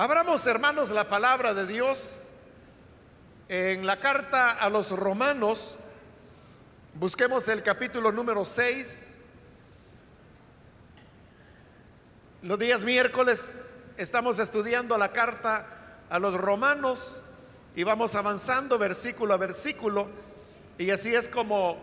[0.00, 2.28] Abramos, hermanos, la palabra de Dios
[3.48, 5.74] en la carta a los romanos.
[6.94, 9.18] Busquemos el capítulo número 6.
[12.42, 13.56] Los días miércoles
[13.96, 15.66] estamos estudiando la carta
[16.08, 17.24] a los romanos
[17.74, 20.08] y vamos avanzando versículo a versículo.
[20.78, 21.76] Y así es como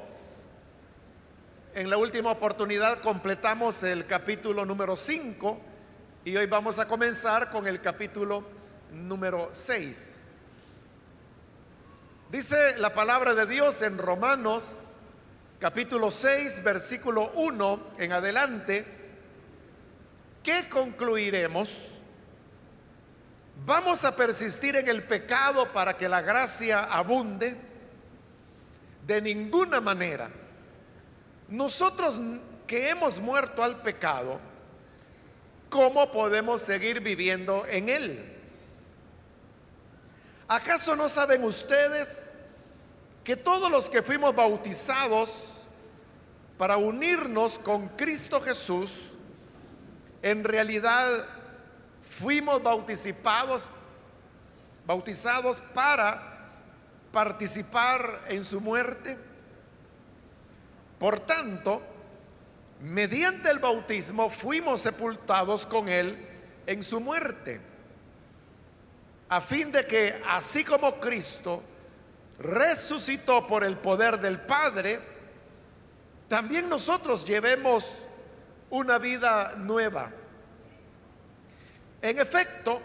[1.73, 5.74] en la última oportunidad completamos el capítulo número 5
[6.25, 8.43] y hoy vamos a comenzar con el capítulo
[8.91, 10.21] número 6.
[12.31, 14.95] Dice la palabra de Dios en Romanos
[15.59, 18.85] capítulo 6, versículo 1 en adelante,
[20.41, 21.91] ¿qué concluiremos?
[23.63, 27.55] ¿Vamos a persistir en el pecado para que la gracia abunde?
[29.05, 30.27] De ninguna manera.
[31.49, 32.19] Nosotros
[32.65, 34.39] que hemos muerto al pecado,
[35.75, 38.33] ¿cómo podemos seguir viviendo en él?
[40.47, 42.37] ¿Acaso no saben ustedes
[43.25, 45.63] que todos los que fuimos bautizados
[46.57, 49.09] para unirnos con Cristo Jesús,
[50.21, 51.25] en realidad
[52.01, 53.67] fuimos bautizados,
[54.85, 56.53] bautizados para
[57.11, 59.17] participar en su muerte?
[60.97, 61.81] Por tanto,
[62.81, 66.17] mediante el bautismo fuimos sepultados con Él
[66.67, 67.61] en su muerte,
[69.29, 71.63] a fin de que así como Cristo
[72.39, 74.99] resucitó por el poder del Padre,
[76.27, 78.03] también nosotros llevemos
[78.69, 80.11] una vida nueva.
[82.01, 82.81] En efecto,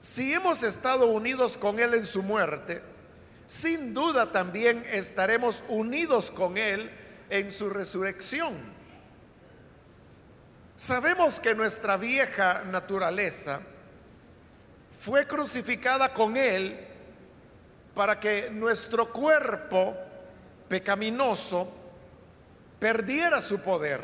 [0.00, 2.82] si hemos estado unidos con Él en su muerte,
[3.46, 6.90] sin duda también estaremos unidos con Él
[7.30, 8.54] en su resurrección.
[10.74, 13.60] Sabemos que nuestra vieja naturaleza
[14.98, 16.76] fue crucificada con Él
[17.94, 19.96] para que nuestro cuerpo
[20.68, 21.70] pecaminoso
[22.78, 24.00] perdiera su poder,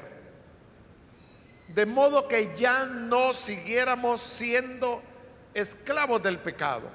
[1.68, 5.02] de modo que ya no siguiéramos siendo
[5.54, 6.90] esclavos del pecado,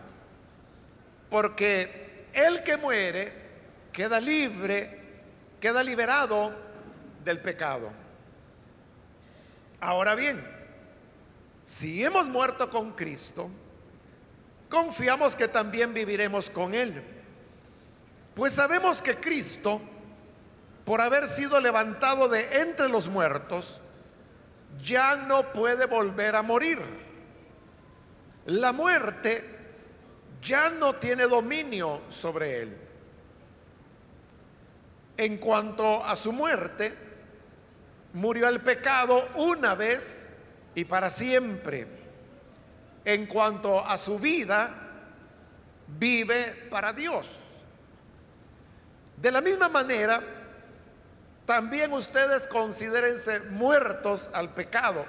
[1.30, 3.34] porque el que muere
[3.92, 5.01] queda libre
[5.62, 6.52] queda liberado
[7.24, 7.92] del pecado.
[9.80, 10.44] Ahora bien,
[11.64, 13.50] si hemos muerto con Cristo,
[14.70, 17.02] confiamos que también viviremos con Él.
[18.34, 19.80] Pues sabemos que Cristo,
[20.84, 23.82] por haber sido levantado de entre los muertos,
[24.84, 26.80] ya no puede volver a morir.
[28.48, 29.44] La muerte
[30.42, 32.81] ya no tiene dominio sobre Él.
[35.22, 36.92] En cuanto a su muerte,
[38.14, 40.40] murió el pecado una vez
[40.74, 41.86] y para siempre.
[43.06, 44.72] En cuanto a su vida,
[45.86, 47.50] vive para Dios.
[49.16, 50.24] De la misma manera,
[51.46, 55.06] también ustedes considérense muertos al pecado,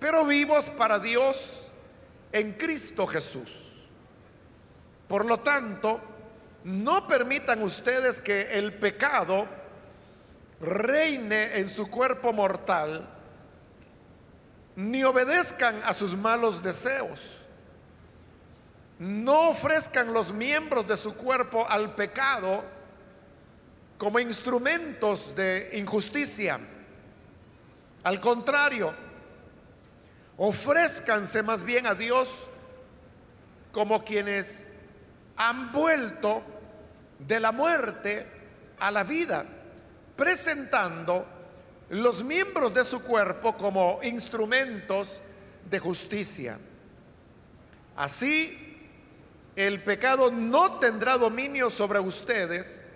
[0.00, 1.70] pero vivos para Dios
[2.32, 3.74] en Cristo Jesús.
[5.06, 6.15] Por lo tanto,
[6.66, 9.46] no permitan ustedes que el pecado
[10.60, 13.08] reine en su cuerpo mortal,
[14.74, 17.42] ni obedezcan a sus malos deseos.
[18.98, 22.64] No ofrezcan los miembros de su cuerpo al pecado
[23.96, 26.58] como instrumentos de injusticia.
[28.02, 28.92] Al contrario,
[30.36, 32.48] ofrézcanse más bien a Dios
[33.70, 34.80] como quienes
[35.36, 36.42] han vuelto
[37.18, 38.26] de la muerte
[38.78, 39.44] a la vida,
[40.16, 41.26] presentando
[41.90, 45.20] los miembros de su cuerpo como instrumentos
[45.70, 46.58] de justicia.
[47.96, 48.78] Así,
[49.54, 52.88] el pecado no tendrá dominio sobre ustedes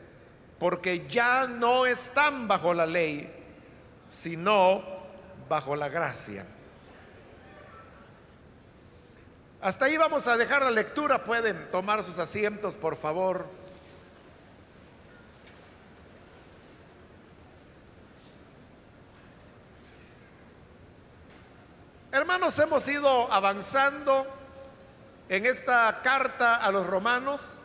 [0.58, 3.32] porque ya no están bajo la ley,
[4.08, 4.82] sino
[5.48, 6.44] bajo la gracia.
[9.62, 11.24] Hasta ahí vamos a dejar la lectura.
[11.24, 13.46] Pueden tomar sus asientos, por favor.
[22.12, 24.26] Hermanos, hemos ido avanzando
[25.28, 27.60] en esta carta a los romanos,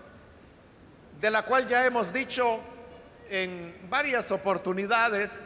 [1.19, 2.59] de la cual ya hemos dicho
[3.31, 5.45] en varias oportunidades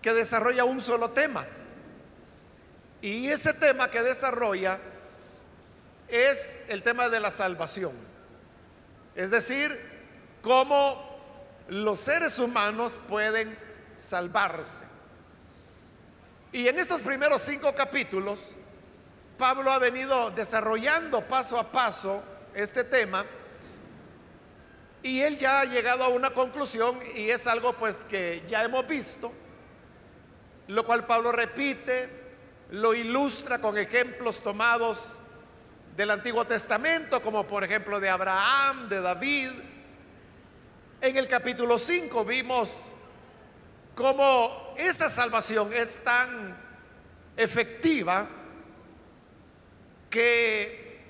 [0.00, 1.44] que desarrolla un solo tema.
[3.02, 4.78] Y ese tema que desarrolla
[6.06, 7.92] es el tema de la salvación.
[9.16, 9.76] Es decir,
[10.42, 11.18] cómo
[11.66, 13.58] los seres humanos pueden
[13.96, 14.93] salvarse.
[16.54, 18.50] Y en estos primeros cinco capítulos
[19.36, 22.22] Pablo ha venido desarrollando paso a paso
[22.54, 23.26] este tema
[25.02, 28.86] y él ya ha llegado a una conclusión y es algo pues que ya hemos
[28.86, 29.32] visto,
[30.68, 32.08] lo cual Pablo repite,
[32.70, 35.14] lo ilustra con ejemplos tomados
[35.96, 39.50] del Antiguo Testamento, como por ejemplo de Abraham, de David.
[41.00, 42.93] En el capítulo 5 vimos
[43.94, 46.56] cómo esa salvación es tan
[47.36, 48.26] efectiva
[50.10, 51.02] que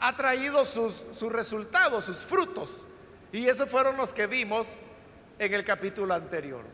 [0.00, 2.84] ha traído sus resultados, sus frutos.
[3.32, 4.78] Y esos fueron los que vimos
[5.38, 6.64] en el capítulo anterior.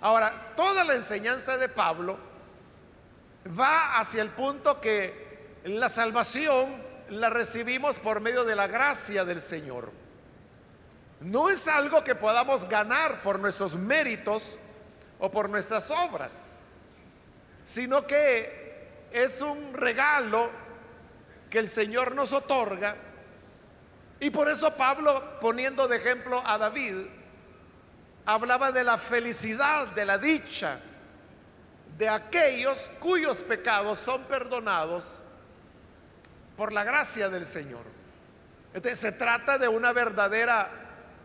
[0.00, 2.18] Ahora, toda la enseñanza de Pablo
[3.58, 6.68] va hacia el punto que la salvación
[7.10, 9.90] la recibimos por medio de la gracia del Señor.
[11.20, 14.56] No es algo que podamos ganar por nuestros méritos
[15.18, 16.58] o por nuestras obras,
[17.64, 20.48] sino que es un regalo
[21.50, 22.94] que el Señor nos otorga.
[24.20, 26.96] Y por eso Pablo, poniendo de ejemplo a David,
[28.26, 30.80] hablaba de la felicidad, de la dicha
[31.98, 35.20] de aquellos cuyos pecados son perdonados
[36.56, 37.82] por la gracia del Señor.
[38.72, 40.70] Entonces se trata de una verdadera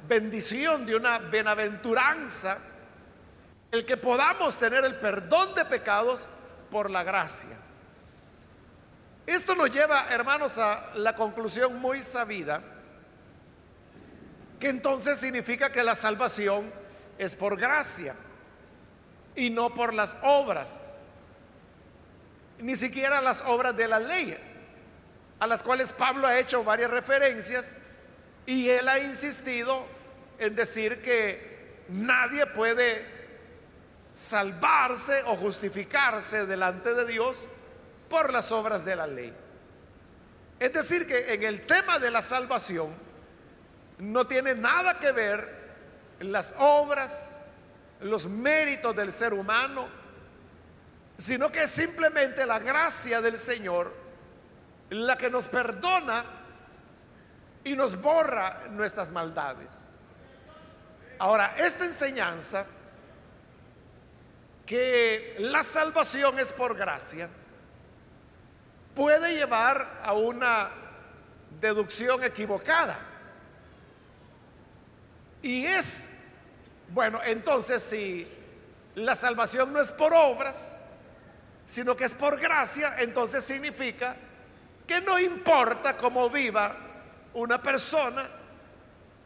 [0.08, 2.58] bendición, de una benaventuranza,
[3.72, 6.26] el que podamos tener el perdón de pecados
[6.70, 7.58] por la gracia.
[9.26, 12.62] Esto nos lleva, hermanos, a la conclusión muy sabida,
[14.60, 16.72] que entonces significa que la salvación
[17.18, 18.16] es por gracia
[19.36, 20.94] y no por las obras,
[22.60, 24.38] ni siquiera las obras de la ley
[25.44, 27.80] a las cuales Pablo ha hecho varias referencias
[28.46, 29.86] y él ha insistido
[30.40, 33.06] en decir que nadie puede
[34.14, 37.48] salvarse o justificarse delante de Dios
[38.10, 39.34] por las obras de la ley.
[40.60, 42.90] Es decir, que en el tema de la salvación
[43.98, 45.64] no tiene nada que ver
[46.20, 47.42] las obras,
[48.02, 49.88] los méritos del ser humano,
[51.18, 54.04] sino que es simplemente la gracia del Señor
[54.90, 56.24] la que nos perdona
[57.64, 59.90] y nos borra nuestras maldades.
[61.20, 62.66] Ahora, esta enseñanza,
[64.66, 67.30] que la salvación es por gracia,
[68.96, 70.70] puede llevar a una
[71.60, 72.98] deducción equivocada.
[75.42, 76.20] Y es,
[76.90, 78.28] bueno, entonces si
[78.96, 80.84] la salvación no es por obras,
[81.66, 84.16] sino que es por gracia, entonces significa
[84.88, 86.76] que no importa cómo viva
[87.34, 88.28] una persona,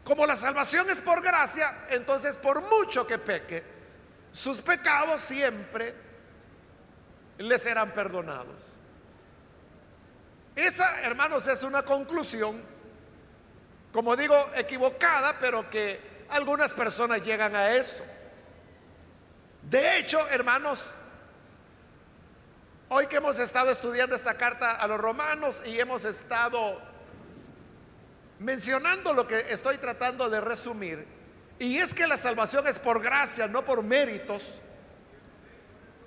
[0.04, 3.62] como la salvación es por gracia, entonces por mucho que peque,
[4.32, 5.94] sus pecados siempre
[7.38, 8.66] le serán perdonados.
[10.56, 12.60] Esa, hermanos, es una conclusión,
[13.92, 18.04] como digo, equivocada, pero que algunas personas llegan a eso.
[19.62, 20.94] De hecho, hermanos,
[22.90, 26.80] Hoy que hemos estado estudiando esta carta a los romanos y hemos estado
[28.38, 31.06] mencionando lo que estoy tratando de resumir,
[31.58, 34.42] y es que la salvación es por gracia, no por méritos,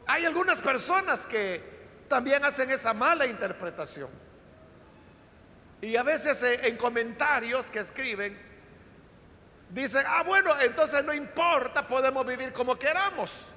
[0.07, 1.61] hay algunas personas que
[2.07, 4.09] también hacen esa mala interpretación.
[5.81, 8.37] Y a veces eh, en comentarios que escriben,
[9.69, 13.47] dicen, ah, bueno, entonces no importa, podemos vivir como queramos.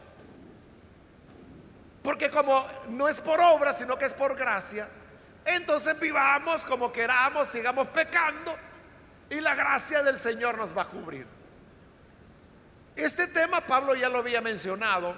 [2.02, 4.88] Porque como no es por obra, sino que es por gracia,
[5.44, 8.56] entonces vivamos como queramos, sigamos pecando
[9.30, 11.26] y la gracia del Señor nos va a cubrir.
[12.96, 15.14] Este tema Pablo ya lo había mencionado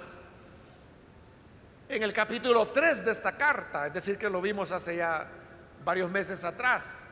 [1.89, 5.27] en el capítulo 3 de esta carta, es decir, que lo vimos hace ya
[5.85, 7.05] varios meses atrás.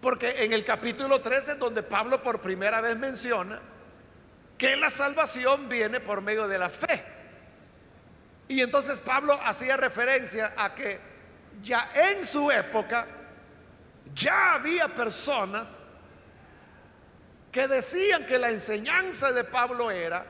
[0.00, 3.60] Porque en el capítulo 3 es donde Pablo por primera vez menciona
[4.58, 7.13] que la salvación viene por medio de la fe.
[8.48, 11.00] Y entonces Pablo hacía referencia a que
[11.62, 13.06] ya en su época
[14.14, 15.86] ya había personas
[17.50, 20.26] que decían que la enseñanza de Pablo era,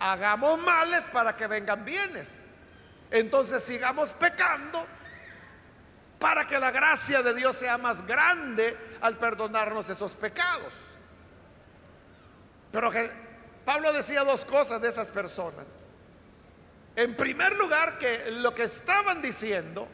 [0.00, 2.44] hagamos males para que vengan bienes.
[3.10, 4.84] Entonces sigamos pecando
[6.18, 10.74] para que la gracia de Dios sea más grande al perdonarnos esos pecados.
[12.72, 12.90] Pero
[13.64, 15.76] Pablo decía dos cosas de esas personas.
[16.96, 19.88] En primer lugar, que lo que estaban diciendo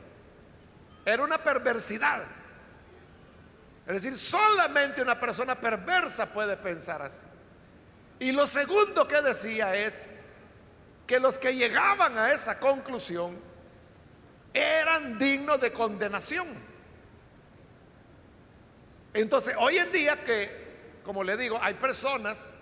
[1.05, 2.23] era una perversidad.
[3.87, 7.27] Es decir, solamente una persona perversa puede pensar así.
[8.19, 10.09] Y lo segundo que decía es
[11.07, 13.37] que los que llegaban a esa conclusión
[14.53, 16.47] eran dignos de condenación.
[19.15, 22.53] Entonces, hoy en día que, como le digo, hay personas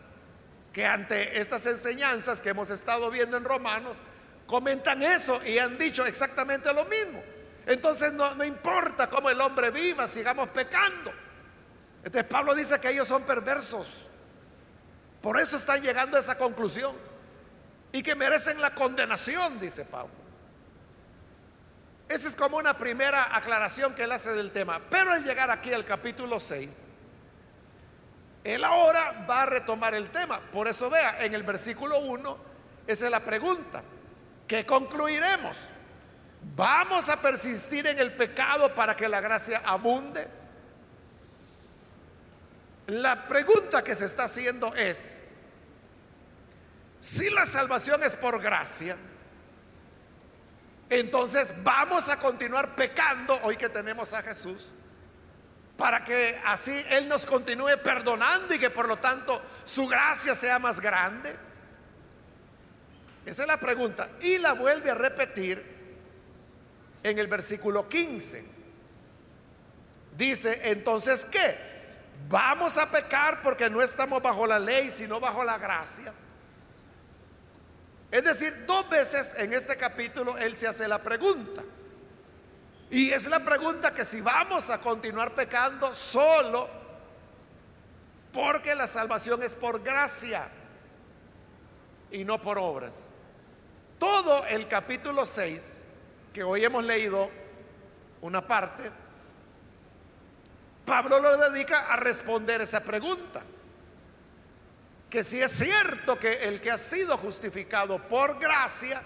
[0.72, 3.98] que ante estas enseñanzas que hemos estado viendo en Romanos,
[4.48, 7.22] comentan eso y han dicho exactamente lo mismo.
[7.66, 11.12] Entonces no, no importa cómo el hombre viva, sigamos pecando.
[11.98, 14.06] Entonces Pablo dice que ellos son perversos.
[15.20, 16.96] Por eso están llegando a esa conclusión.
[17.92, 20.12] Y que merecen la condenación, dice Pablo.
[22.08, 24.80] Esa es como una primera aclaración que él hace del tema.
[24.88, 26.84] Pero al llegar aquí al capítulo 6,
[28.44, 30.40] él ahora va a retomar el tema.
[30.52, 32.38] Por eso vea, en el versículo 1,
[32.86, 33.82] esa es la pregunta.
[34.48, 35.68] ¿Qué concluiremos?
[36.56, 40.26] ¿Vamos a persistir en el pecado para que la gracia abunde?
[42.86, 45.24] La pregunta que se está haciendo es,
[46.98, 48.96] si la salvación es por gracia,
[50.88, 54.70] entonces vamos a continuar pecando hoy que tenemos a Jesús,
[55.76, 60.58] para que así Él nos continúe perdonando y que por lo tanto su gracia sea
[60.58, 61.47] más grande.
[63.28, 64.08] Esa es la pregunta.
[64.22, 65.62] Y la vuelve a repetir
[67.02, 68.42] en el versículo 15.
[70.16, 71.54] Dice, entonces, ¿qué?
[72.26, 76.10] ¿Vamos a pecar porque no estamos bajo la ley, sino bajo la gracia?
[78.10, 81.62] Es decir, dos veces en este capítulo él se hace la pregunta.
[82.90, 86.66] Y es la pregunta que si vamos a continuar pecando solo
[88.32, 90.48] porque la salvación es por gracia
[92.10, 93.10] y no por obras.
[93.98, 95.86] Todo el capítulo 6,
[96.32, 97.28] que hoy hemos leído
[98.20, 98.90] una parte,
[100.84, 103.42] Pablo lo dedica a responder esa pregunta.
[105.10, 109.02] Que si es cierto que el que ha sido justificado por gracia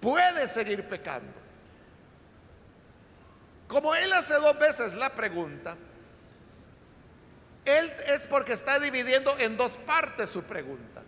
[0.00, 1.32] puede seguir pecando.
[3.66, 5.76] Como él hace dos veces la pregunta,
[7.64, 11.02] él es porque está dividiendo en dos partes su pregunta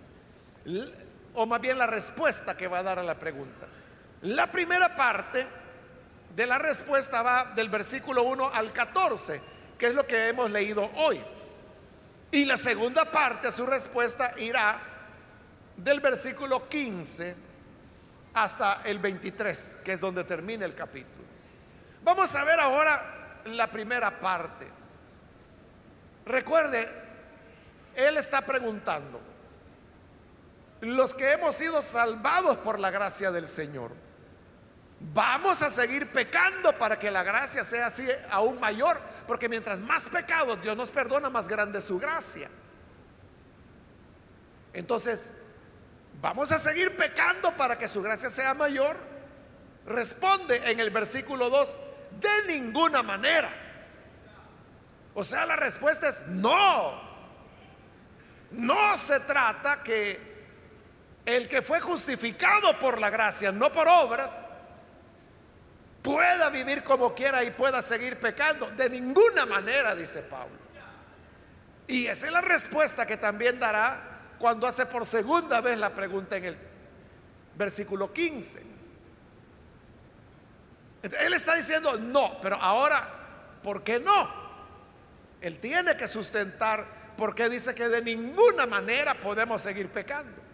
[1.36, 3.66] o más bien la respuesta que va a dar a la pregunta.
[4.22, 5.46] La primera parte
[6.34, 9.40] de la respuesta va del versículo 1 al 14,
[9.78, 11.22] que es lo que hemos leído hoy.
[12.30, 14.78] Y la segunda parte, su respuesta, irá
[15.76, 17.36] del versículo 15
[18.34, 21.24] hasta el 23, que es donde termina el capítulo.
[22.02, 24.66] Vamos a ver ahora la primera parte.
[26.24, 26.88] Recuerde,
[27.94, 29.20] él está preguntando,
[30.80, 33.92] los que hemos sido salvados por la gracia del Señor,
[35.00, 40.08] vamos a seguir pecando para que la gracia sea así aún mayor, porque mientras más
[40.08, 42.48] pecados Dios nos perdona, más grande su gracia.
[44.72, 45.38] Entonces,
[46.20, 48.96] ¿vamos a seguir pecando para que su gracia sea mayor?
[49.86, 51.76] Responde en el versículo 2,
[52.20, 53.48] de ninguna manera.
[55.14, 57.06] O sea, la respuesta es no.
[58.50, 60.25] No se trata que
[61.26, 64.46] el que fue justificado por la gracia, no por obras,
[66.00, 68.70] pueda vivir como quiera y pueda seguir pecando.
[68.70, 70.54] De ninguna manera, dice Pablo.
[71.88, 76.36] Y esa es la respuesta que también dará cuando hace por segunda vez la pregunta
[76.36, 76.56] en el
[77.56, 78.76] versículo 15.
[81.02, 84.46] Él está diciendo no, pero ahora, ¿por qué no?
[85.40, 86.84] Él tiene que sustentar
[87.16, 90.45] porque dice que de ninguna manera podemos seguir pecando.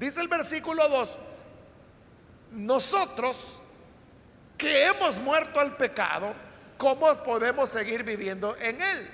[0.00, 1.18] Dice el versículo 2,
[2.52, 3.60] nosotros
[4.56, 6.32] que hemos muerto al pecado,
[6.78, 9.10] ¿cómo podemos seguir viviendo en él?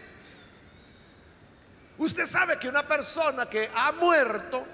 [1.98, 4.64] Usted sabe que una persona que ha muerto,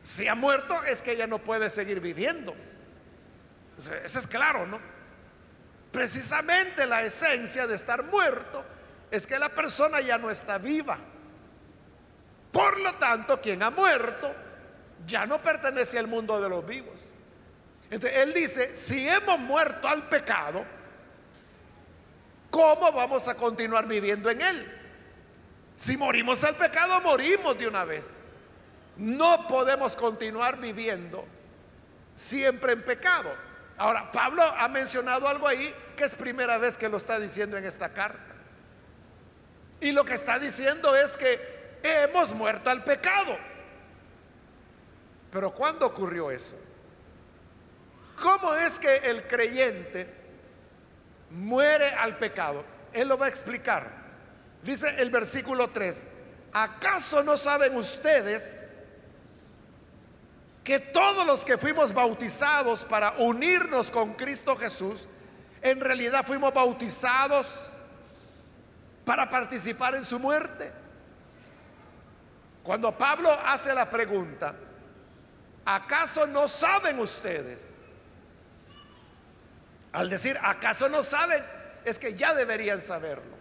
[0.00, 2.54] si ha muerto es que ella no puede seguir viviendo.
[3.76, 4.78] eso es claro, ¿no?
[5.90, 8.64] Precisamente la esencia de estar muerto
[9.10, 10.98] es que la persona ya no está viva.
[12.52, 14.41] Por lo tanto, quien ha muerto
[15.06, 17.00] ya no pertenece al mundo de los vivos.
[17.90, 20.64] Entonces, él dice, si hemos muerto al pecado,
[22.50, 24.78] ¿cómo vamos a continuar viviendo en él?
[25.76, 28.22] Si morimos al pecado, morimos de una vez.
[28.96, 31.26] No podemos continuar viviendo
[32.14, 33.30] siempre en pecado.
[33.78, 37.64] Ahora, Pablo ha mencionado algo ahí que es primera vez que lo está diciendo en
[37.64, 38.20] esta carta.
[39.80, 43.36] Y lo que está diciendo es que hemos muerto al pecado.
[45.32, 46.54] Pero ¿cuándo ocurrió eso?
[48.20, 50.06] ¿Cómo es que el creyente
[51.30, 52.62] muere al pecado?
[52.92, 53.90] Él lo va a explicar.
[54.62, 56.06] Dice el versículo 3,
[56.52, 58.72] ¿acaso no saben ustedes
[60.62, 65.08] que todos los que fuimos bautizados para unirnos con Cristo Jesús,
[65.62, 67.72] en realidad fuimos bautizados
[69.04, 70.70] para participar en su muerte.
[72.62, 74.54] Cuando Pablo hace la pregunta,
[75.64, 77.78] ¿acaso no saben ustedes?
[79.92, 81.42] Al decir, ¿acaso no saben?
[81.84, 83.36] Es que ya deberían saberlo.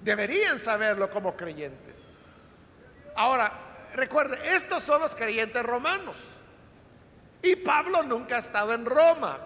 [0.00, 2.08] Deberían saberlo como creyentes.
[3.14, 3.52] Ahora,
[3.94, 6.16] recuerde, estos son los creyentes romanos.
[7.42, 9.38] Y Pablo nunca ha estado en Roma.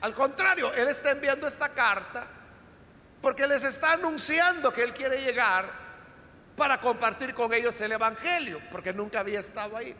[0.00, 2.26] Al contrario, él está enviando esta carta
[3.20, 5.68] porque les está anunciando que él quiere llegar
[6.56, 9.94] para compartir con ellos el Evangelio, porque nunca había estado ahí.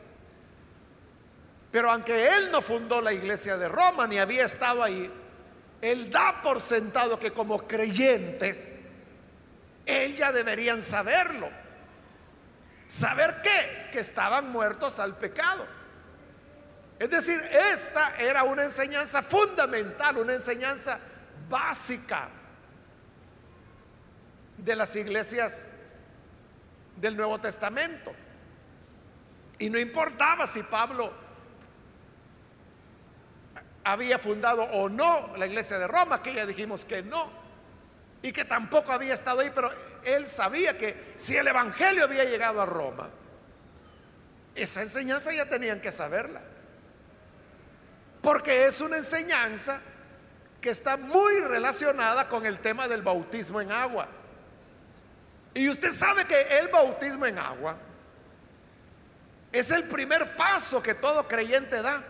[1.71, 5.11] Pero aunque él no fundó la iglesia de Roma ni había estado ahí,
[5.81, 8.81] él da por sentado que como creyentes,
[9.85, 11.49] él ya deberían saberlo.
[12.89, 13.91] ¿Saber qué?
[13.93, 15.67] Que estaban muertos al pecado.
[16.99, 17.41] Es decir,
[17.73, 20.99] esta era una enseñanza fundamental, una enseñanza
[21.49, 22.29] básica
[24.57, 25.69] de las iglesias
[26.97, 28.13] del Nuevo Testamento.
[29.59, 31.28] Y no importaba si Pablo
[33.93, 37.31] había fundado o no la iglesia de Roma, que ya dijimos que no,
[38.23, 39.71] y que tampoco había estado ahí, pero
[40.05, 43.09] él sabía que si el Evangelio había llegado a Roma,
[44.55, 46.43] esa enseñanza ya tenían que saberla.
[48.21, 49.81] Porque es una enseñanza
[50.61, 54.09] que está muy relacionada con el tema del bautismo en agua.
[55.55, 57.77] Y usted sabe que el bautismo en agua
[59.53, 62.03] es el primer paso que todo creyente da.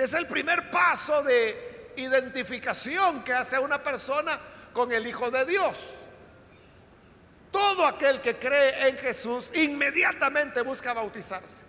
[0.00, 4.38] Es el primer paso de identificación que hace una persona
[4.72, 5.96] con el Hijo de Dios.
[7.50, 11.64] Todo aquel que cree en Jesús inmediatamente busca bautizarse.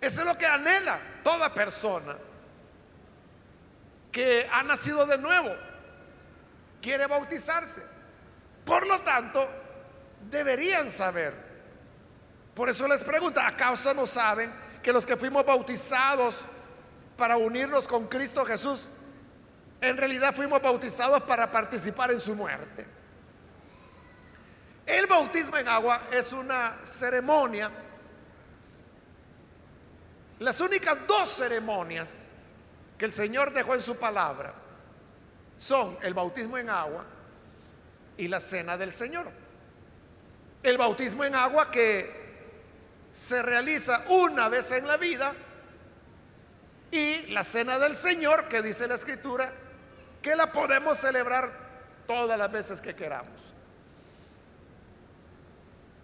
[0.00, 2.16] Eso es lo que anhela toda persona
[4.12, 5.52] que ha nacido de nuevo.
[6.80, 7.82] Quiere bautizarse.
[8.64, 9.48] Por lo tanto,
[10.30, 11.34] deberían saber.
[12.54, 16.46] Por eso les pregunto, ¿acaso no saben que los que fuimos bautizados
[17.14, 18.88] para unirnos con Cristo Jesús,
[19.82, 22.86] en realidad fuimos bautizados para participar en su muerte?
[24.86, 27.70] El bautismo en agua es una ceremonia
[30.38, 32.30] las únicas dos ceremonias
[32.96, 34.54] que el Señor dejó en su palabra
[35.58, 37.04] son el bautismo en agua
[38.16, 39.30] y la cena del Señor.
[40.62, 42.27] El bautismo en agua que
[43.18, 45.34] se realiza una vez en la vida
[46.92, 49.52] y la cena del Señor que dice la escritura
[50.22, 51.50] que la podemos celebrar
[52.06, 53.52] todas las veces que queramos.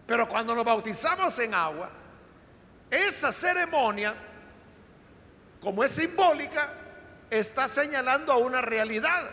[0.09, 1.89] Pero cuando nos bautizamos en agua,
[2.91, 4.13] esa ceremonia,
[5.61, 6.69] como es simbólica,
[7.31, 9.31] está señalando a una realidad.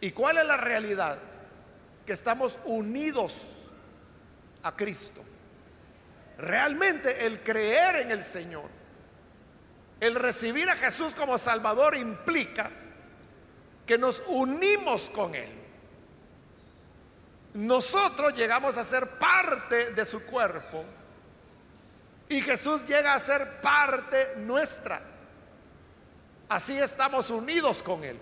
[0.00, 1.18] ¿Y cuál es la realidad?
[2.06, 3.42] Que estamos unidos
[4.62, 5.22] a Cristo.
[6.38, 8.68] Realmente el creer en el Señor,
[10.00, 12.70] el recibir a Jesús como Salvador implica
[13.86, 15.50] que nos unimos con Él.
[17.54, 20.84] Nosotros llegamos a ser parte de su cuerpo
[22.28, 25.00] y Jesús llega a ser parte nuestra.
[26.48, 28.18] Así estamos unidos con Él.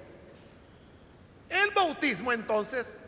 [1.48, 3.00] El bautismo entonces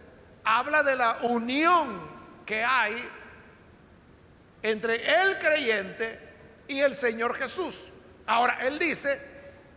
[0.44, 2.00] habla de la unión
[2.46, 3.08] que hay
[4.62, 6.18] entre el creyente
[6.68, 7.88] y el Señor Jesús.
[8.26, 9.20] Ahora, Él dice,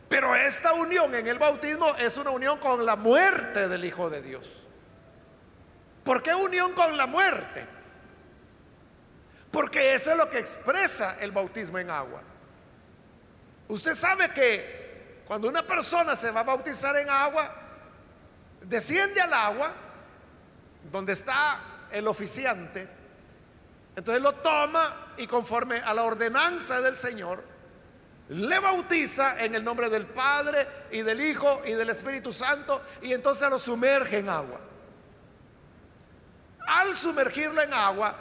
[0.07, 4.21] pero esta unión en el bautismo es una unión con la muerte del Hijo de
[4.21, 4.65] Dios.
[6.03, 7.65] ¿Por qué unión con la muerte?
[9.51, 12.21] Porque eso es lo que expresa el bautismo en agua.
[13.67, 17.51] Usted sabe que cuando una persona se va a bautizar en agua,
[18.61, 19.73] desciende al agua
[20.91, 22.87] donde está el oficiante,
[23.95, 27.43] entonces lo toma y conforme a la ordenanza del Señor,
[28.29, 33.13] le bautiza en el nombre del Padre y del Hijo y del Espíritu Santo y
[33.13, 34.59] entonces lo sumerge en agua.
[36.67, 38.15] Al sumergirlo en agua,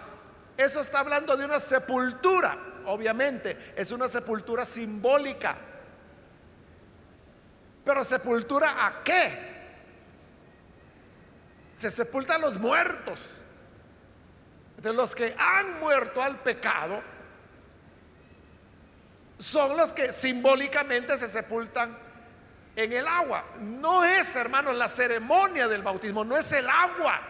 [0.57, 2.57] eso está hablando de una sepultura,
[2.87, 5.57] obviamente, es una sepultura simbólica.
[7.85, 9.55] Pero sepultura a qué?
[11.77, 13.44] Se sepultan los muertos.
[14.93, 17.03] Los que han muerto al pecado,
[19.39, 21.97] son los que simbólicamente se sepultan
[22.77, 23.45] en el agua.
[23.61, 27.21] No es, hermanos, la ceremonia del bautismo, no es el agua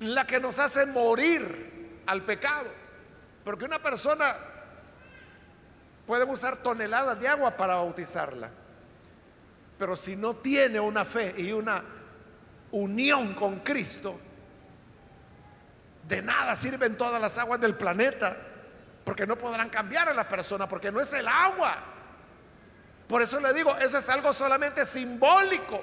[0.00, 2.68] la que nos hace morir al pecado.
[3.44, 4.34] Porque una persona
[6.06, 8.50] puede usar toneladas de agua para bautizarla.
[9.78, 11.82] Pero si no tiene una fe y una
[12.70, 14.18] unión con Cristo,
[16.08, 18.36] de nada sirven todas las aguas del planeta,
[19.04, 21.76] porque no podrán cambiar a la persona, porque no es el agua.
[23.08, 25.82] Por eso le digo, eso es algo solamente simbólico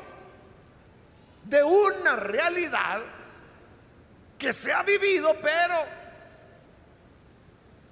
[1.44, 3.02] de una realidad
[4.38, 5.76] que se ha vivido, pero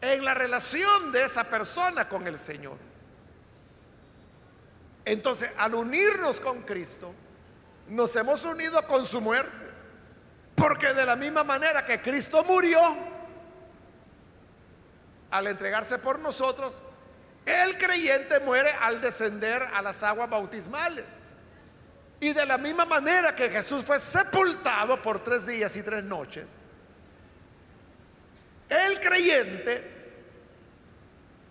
[0.01, 2.77] en la relación de esa persona con el Señor.
[5.05, 7.13] Entonces, al unirnos con Cristo,
[7.87, 9.68] nos hemos unido con su muerte.
[10.59, 12.79] Porque de la misma manera que Cristo murió,
[15.31, 16.81] al entregarse por nosotros,
[17.45, 21.21] el creyente muere al descender a las aguas bautismales.
[22.19, 26.49] Y de la misma manera que Jesús fue sepultado por tres días y tres noches,
[28.67, 29.99] el creyente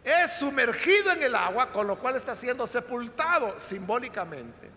[0.04, 4.70] es sumergido en el agua, con lo cual está siendo sepultado simbólicamente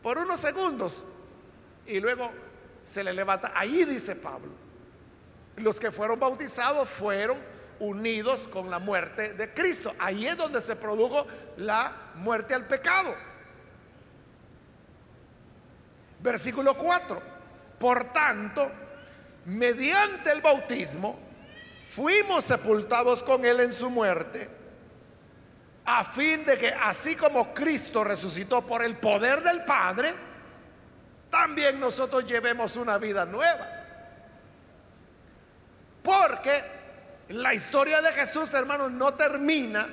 [0.00, 1.04] por unos segundos
[1.86, 2.30] y luego
[2.84, 3.52] se le levanta.
[3.54, 4.52] Ahí dice Pablo,
[5.56, 7.38] los que fueron bautizados fueron
[7.80, 9.92] unidos con la muerte de Cristo.
[9.98, 13.14] Ahí es donde se produjo la muerte al pecado.
[16.20, 17.34] Versículo 4.
[17.78, 18.70] Por tanto,
[19.46, 21.18] mediante el bautismo,
[21.82, 24.48] fuimos sepultados con Él en su muerte,
[25.84, 30.14] a fin de que así como Cristo resucitó por el poder del Padre,
[31.34, 33.68] también nosotros llevemos una vida nueva.
[36.00, 36.62] Porque
[37.30, 39.88] la historia de Jesús, hermanos, no termina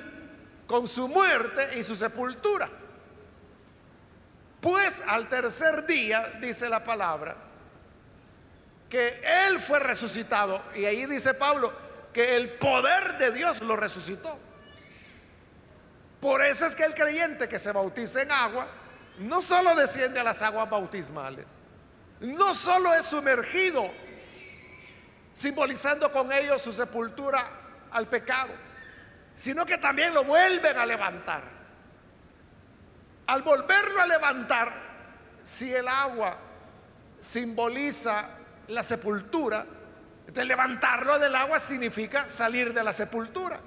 [0.68, 2.68] con su muerte y su sepultura.
[4.60, 7.34] Pues al tercer día, dice la palabra,
[8.88, 10.62] que Él fue resucitado.
[10.76, 11.72] Y ahí dice Pablo
[12.12, 14.38] que el poder de Dios lo resucitó.
[16.20, 18.68] Por eso es que el creyente que se bautiza en agua,
[19.22, 21.46] no solo desciende a las aguas bautismales,
[22.20, 23.90] no solo es sumergido,
[25.32, 27.44] simbolizando con ello su sepultura
[27.90, 28.52] al pecado,
[29.34, 31.42] sino que también lo vuelven a levantar.
[33.26, 34.72] Al volverlo a levantar,
[35.42, 36.36] si el agua
[37.18, 38.28] simboliza
[38.68, 39.64] la sepultura,
[40.26, 43.60] de levantarlo del agua significa salir de la sepultura.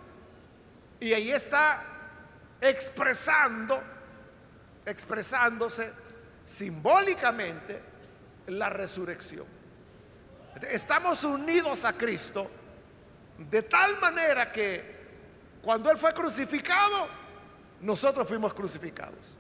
[0.99, 1.83] Y ahí está
[2.61, 3.81] expresando,
[4.85, 5.91] expresándose
[6.45, 7.81] simbólicamente
[8.47, 9.45] la resurrección.
[10.69, 12.49] Estamos unidos a Cristo
[13.37, 14.95] de tal manera que
[15.61, 17.07] cuando Él fue crucificado,
[17.81, 19.35] nosotros fuimos crucificados.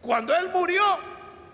[0.00, 0.82] Cuando Él murió,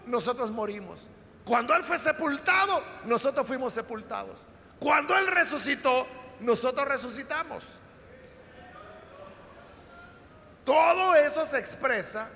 [0.07, 1.09] nosotros morimos.
[1.45, 4.47] Cuando Él fue sepultado, nosotros fuimos sepultados.
[4.79, 6.07] Cuando Él resucitó,
[6.41, 7.65] nosotros resucitamos.
[10.65, 12.29] Todo eso se expresa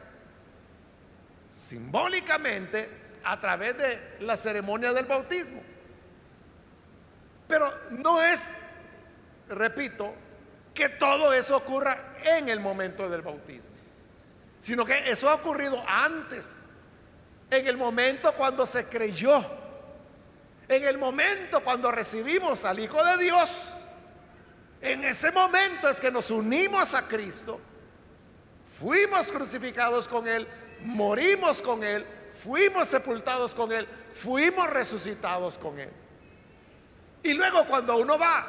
[1.50, 2.88] simbólicamente
[3.24, 5.60] a través de la ceremonia del bautismo.
[7.48, 8.54] Pero no es,
[9.48, 10.14] repito,
[10.72, 13.74] que todo eso ocurra en el momento del bautismo,
[14.60, 16.66] sino que eso ha ocurrido antes,
[17.50, 19.44] en el momento cuando se creyó,
[20.68, 23.76] en el momento cuando recibimos al Hijo de Dios.
[24.80, 27.60] En ese momento es que nos unimos a Cristo,
[28.78, 30.46] fuimos crucificados con Él,
[30.84, 35.90] morimos con Él, fuimos sepultados con Él, fuimos resucitados con Él.
[37.22, 38.46] Y luego cuando uno va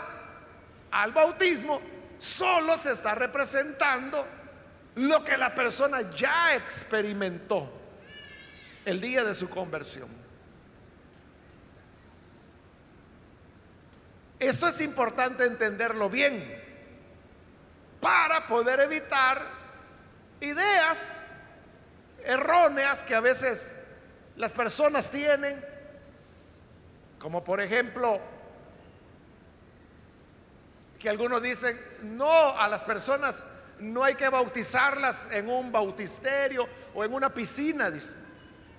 [0.92, 1.82] al bautismo,
[2.18, 4.26] solo se está representando
[4.96, 7.72] lo que la persona ya experimentó
[8.86, 10.10] el día de su conversión.
[14.40, 16.60] Esto es importante entenderlo bien
[18.00, 19.40] para poder evitar
[20.40, 21.31] ideas
[22.26, 23.88] erróneas que a veces
[24.36, 25.64] las personas tienen,
[27.20, 28.20] como por ejemplo
[31.00, 33.44] que algunos dicen, no, a las personas
[33.80, 37.92] no hay que bautizarlas en un bautisterio o en una piscina,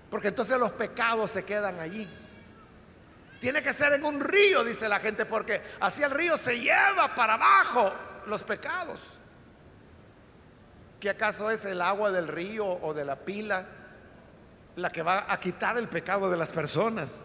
[0.09, 2.09] porque entonces los pecados se quedan allí.
[3.41, 7.13] Tiene que ser en un río, dice la gente, porque así el río se lleva
[7.17, 7.93] para abajo
[8.27, 9.19] los pecados.
[11.03, 13.67] ¿Qué acaso es el agua del río o de la pila
[14.77, 17.19] la que va a quitar el pecado de las personas?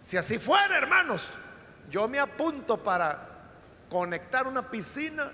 [0.00, 1.34] Si así fuera, hermanos,
[1.88, 3.28] yo me apunto para
[3.88, 5.30] conectar una piscina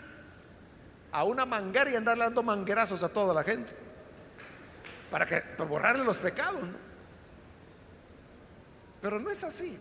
[1.11, 3.73] a una manguera y andarle dando manguerazos a toda la gente.
[5.11, 6.61] Para que para borrarle los pecados.
[9.01, 9.81] Pero no es así.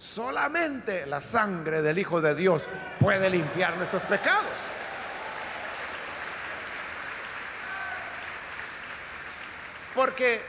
[0.00, 2.66] Solamente la sangre del Hijo de Dios
[2.98, 4.50] puede limpiar nuestros pecados.
[9.94, 10.40] Porque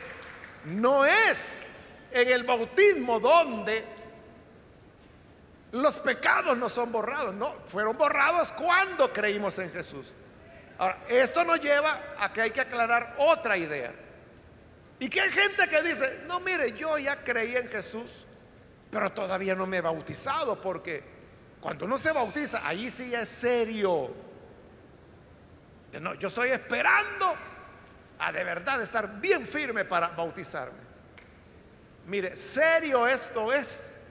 [0.67, 1.75] no es
[2.11, 3.83] en el bautismo donde
[5.73, 10.13] los pecados no son borrados, no, fueron borrados cuando creímos en Jesús.
[10.77, 13.93] Ahora, esto nos lleva a que hay que aclarar otra idea.
[14.97, 18.27] Y que hay gente que dice, no, mire, yo ya creí en Jesús,
[18.91, 21.01] pero todavía no me he bautizado, porque
[21.61, 24.13] cuando uno se bautiza, ahí sí es serio.
[25.99, 27.33] No, yo estoy esperando
[28.19, 30.79] a de verdad estar bien firme para bautizarme.
[32.05, 34.01] Mire, serio esto es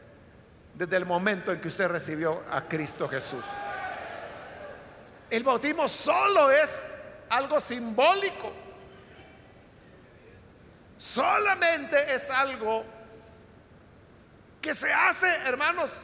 [0.74, 3.44] desde el momento en que usted recibió a Cristo Jesús.
[5.28, 6.92] El bautismo solo es
[7.28, 8.52] algo simbólico.
[10.96, 12.84] Solamente es algo
[14.60, 16.02] que se hace, hermanos,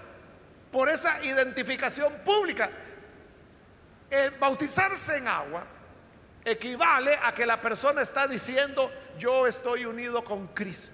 [0.70, 2.70] por esa identificación pública.
[4.10, 5.66] El bautizarse en agua
[6.44, 10.92] equivale a que la persona está diciendo, yo estoy unido con Cristo.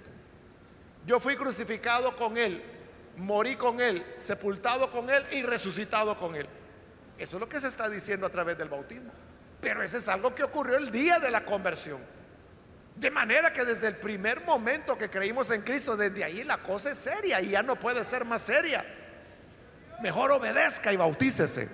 [1.06, 2.62] Yo fui crucificado con Él,
[3.16, 6.48] morí con Él, sepultado con Él y resucitado con Él.
[7.18, 9.12] Eso es lo que se está diciendo a través del bautismo.
[9.60, 12.00] Pero ese es algo que ocurrió el día de la conversión.
[13.02, 16.92] De manera que desde el primer momento que creímos en Cristo, desde ahí la cosa
[16.92, 18.84] es seria y ya no puede ser más seria.
[20.00, 21.68] Mejor obedezca y bautícese.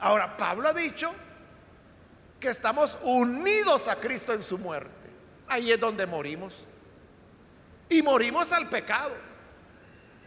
[0.00, 1.14] Ahora, Pablo ha dicho
[2.40, 5.10] que estamos unidos a Cristo en su muerte.
[5.46, 6.64] Ahí es donde morimos.
[7.88, 9.14] Y morimos al pecado.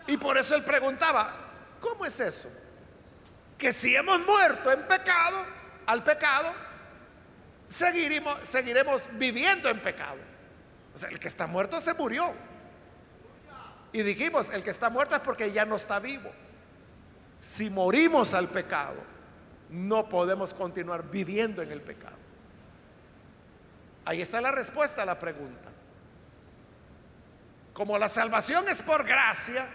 [0.07, 1.29] Y por eso él preguntaba,
[1.81, 2.49] ¿cómo es eso?
[3.57, 5.43] Que si hemos muerto en pecado,
[5.85, 6.68] al pecado,
[7.69, 10.17] seguiremos, viviendo en pecado.
[10.93, 12.33] O sea, el que está muerto se murió.
[13.93, 16.31] Y dijimos, el que está muerto es porque ya no está vivo.
[17.39, 18.97] Si morimos al pecado,
[19.69, 22.17] no podemos continuar viviendo en el pecado.
[24.05, 25.69] Ahí está la respuesta a la pregunta.
[27.73, 29.67] Como la salvación es por gracia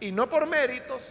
[0.00, 1.08] y no por méritos,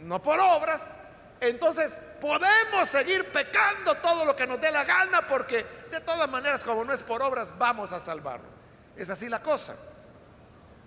[0.00, 0.92] no por obras,
[1.40, 6.64] entonces podemos seguir pecando todo lo que nos dé la gana porque de todas maneras
[6.64, 8.48] como no es por obras vamos a salvarlo.
[8.96, 9.76] ¿Es así la cosa?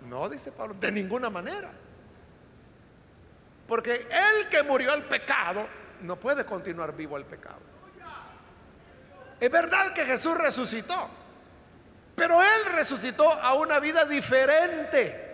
[0.07, 1.71] No, dice Pablo, de ninguna manera.
[3.67, 5.65] Porque el que murió al pecado
[6.01, 7.59] no puede continuar vivo el pecado.
[9.39, 11.09] Es verdad que Jesús resucitó,
[12.15, 15.29] pero Él resucitó a una vida diferente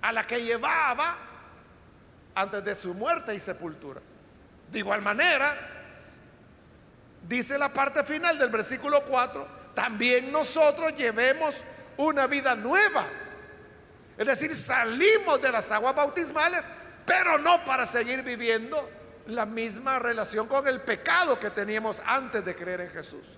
[0.00, 1.29] a la que llevaba
[2.34, 4.00] antes de su muerte y sepultura.
[4.70, 5.56] De igual manera,
[7.26, 11.62] dice la parte final del versículo 4, también nosotros llevemos
[11.96, 13.04] una vida nueva.
[14.16, 16.68] Es decir, salimos de las aguas bautismales
[17.10, 18.88] pero no para seguir viviendo
[19.26, 23.36] la misma relación con el pecado que teníamos antes de creer en Jesús,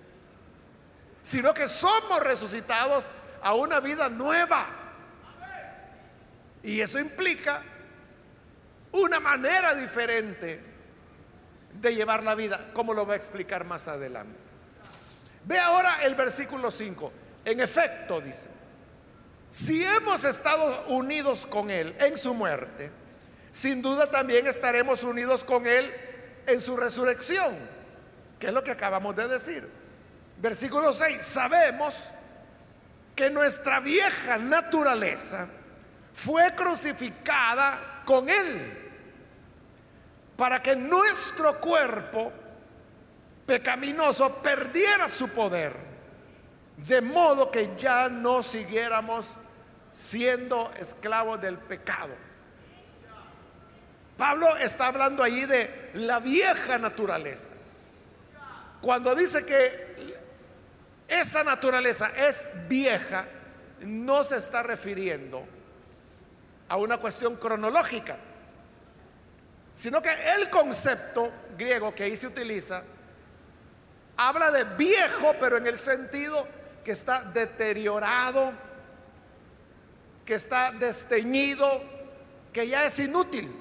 [1.23, 3.09] sino que somos resucitados
[3.41, 4.63] a una vida nueva.
[6.61, 7.63] Y eso implica
[8.93, 10.59] una manera diferente
[11.73, 14.37] de llevar la vida, como lo va a explicar más adelante.
[15.45, 17.11] Ve ahora el versículo 5.
[17.45, 18.49] En efecto, dice,
[19.49, 22.89] si hemos estado unidos con Él en su muerte,
[23.51, 25.91] sin duda también estaremos unidos con Él
[26.47, 27.53] en su resurrección,
[28.39, 29.67] que es lo que acabamos de decir.
[30.37, 32.09] Versículo 6, sabemos
[33.15, 35.47] que nuestra vieja naturaleza
[36.13, 38.82] fue crucificada con Él
[40.43, 42.29] para que nuestro cuerpo
[43.45, 45.73] pecaminoso perdiera su poder,
[46.75, 49.35] de modo que ya no siguiéramos
[49.93, 52.13] siendo esclavos del pecado.
[54.17, 57.55] Pablo está hablando ahí de la vieja naturaleza.
[58.81, 60.17] Cuando dice que
[61.07, 63.23] esa naturaleza es vieja,
[63.79, 65.45] no se está refiriendo
[66.67, 68.17] a una cuestión cronológica,
[69.73, 72.83] sino que el concepto griego que ahí se utiliza
[74.17, 76.47] habla de viejo, pero en el sentido
[76.83, 78.51] que está deteriorado,
[80.25, 81.81] que está desteñido,
[82.51, 83.51] que ya es inútil.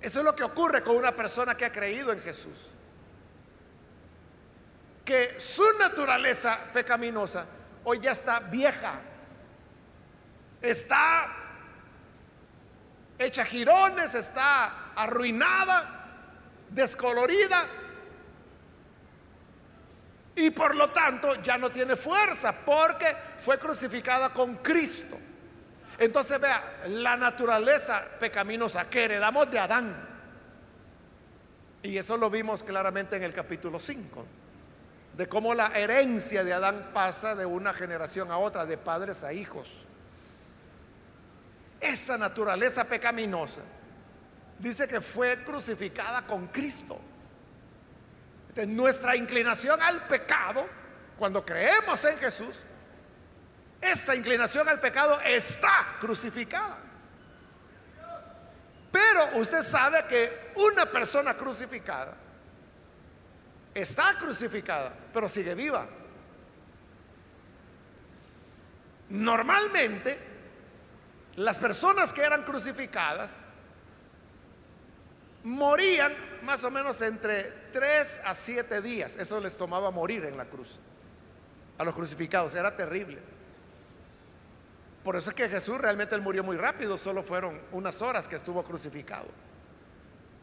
[0.00, 2.68] Eso es lo que ocurre con una persona que ha creído en Jesús.
[5.04, 7.44] Que su naturaleza pecaminosa
[7.84, 9.00] hoy ya está vieja.
[10.62, 11.39] Está
[13.20, 16.06] hecha girones, está arruinada,
[16.70, 17.66] descolorida.
[20.36, 25.18] Y por lo tanto ya no tiene fuerza porque fue crucificada con Cristo.
[25.98, 30.08] Entonces vea, la naturaleza pecaminosa que heredamos de Adán.
[31.82, 34.26] Y eso lo vimos claramente en el capítulo 5,
[35.16, 39.34] de cómo la herencia de Adán pasa de una generación a otra, de padres a
[39.34, 39.84] hijos.
[41.80, 43.62] Esa naturaleza pecaminosa
[44.58, 47.00] dice que fue crucificada con Cristo.
[48.66, 50.66] nuestra inclinación al pecado,
[51.16, 52.62] cuando creemos en Jesús,
[53.80, 56.78] esa inclinación al pecado está crucificada.
[58.92, 62.14] Pero usted sabe que una persona crucificada
[63.72, 65.86] está crucificada, pero sigue viva.
[69.10, 70.29] Normalmente,
[71.36, 73.42] las personas que eran crucificadas
[75.44, 76.12] morían
[76.42, 79.16] más o menos entre 3 a 7 días.
[79.16, 80.78] Eso les tomaba morir en la cruz.
[81.78, 83.18] A los crucificados era terrible.
[85.04, 88.36] Por eso es que Jesús realmente él murió muy rápido, solo fueron unas horas que
[88.36, 89.28] estuvo crucificado.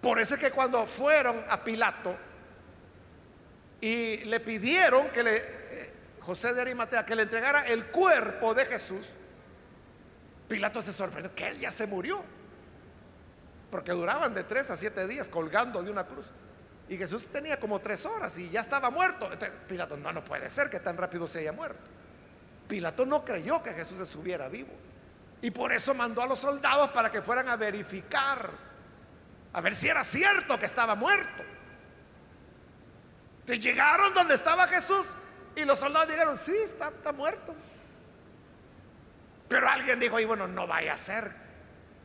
[0.01, 2.15] Por eso es que cuando fueron a Pilato
[3.79, 8.65] y le pidieron que le eh, José de Arimatea que le entregara el cuerpo de
[8.65, 9.11] Jesús,
[10.47, 12.23] Pilato se sorprendió que él ya se murió.
[13.69, 16.31] Porque duraban de tres a siete días colgando de una cruz.
[16.89, 19.29] Y Jesús tenía como tres horas y ya estaba muerto.
[19.67, 21.81] Pilato, no, no puede ser que tan rápido se haya muerto.
[22.67, 24.71] Pilato no creyó que Jesús estuviera vivo.
[25.41, 28.49] Y por eso mandó a los soldados para que fueran a verificar,
[29.53, 31.43] a ver si era cierto que estaba muerto.
[33.45, 35.15] Te llegaron donde estaba Jesús
[35.55, 37.53] y los soldados dijeron, sí, está muerto.
[39.47, 41.31] Pero alguien dijo, y bueno, no vaya a ser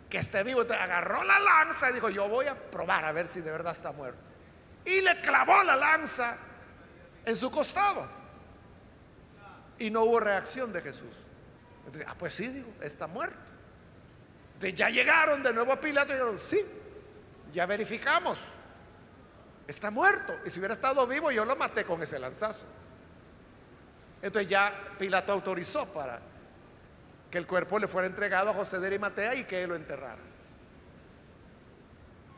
[0.08, 0.62] que esté vivo.
[0.62, 3.72] Entonces agarró la lanza y dijo, yo voy a probar a ver si de verdad
[3.72, 4.20] está muerto.
[4.84, 6.36] Y le clavó la lanza
[7.24, 8.06] en su costado
[9.78, 11.14] y no hubo reacción de Jesús.
[12.06, 13.38] ah, pues sí, digo, está muerto.
[14.54, 16.60] Entonces ya llegaron de nuevo a Pilato y dijeron, sí,
[17.52, 18.38] ya verificamos,
[19.66, 20.34] está muerto.
[20.44, 22.66] Y si hubiera estado vivo, yo lo maté con ese lanzazo.
[24.20, 26.20] Entonces ya Pilato autorizó para
[27.32, 30.20] que el cuerpo le fuera entregado a José de Arimatea y que él lo enterrara.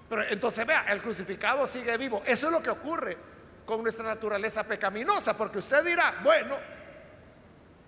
[0.08, 2.22] Pero entonces vea, el crucificado sigue vivo.
[2.24, 3.16] Eso es lo que ocurre
[3.66, 6.56] con nuestra naturaleza pecaminosa, porque usted dirá, bueno,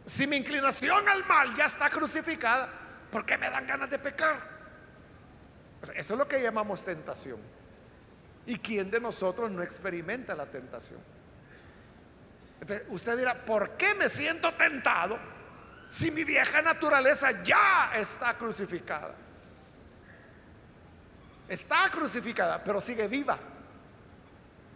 [0.04, 2.68] si mi inclinación al mal ya está crucificada,
[3.08, 4.56] ¿por qué me dan ganas de pecar?
[5.94, 7.38] eso es lo que llamamos tentación.
[8.46, 11.00] ¿Y quién de nosotros no experimenta la tentación?
[12.88, 15.35] usted dirá, ¿por qué me siento tentado
[15.88, 19.14] si mi vieja naturaleza ya está crucificada?
[21.48, 23.38] Está crucificada, pero sigue viva.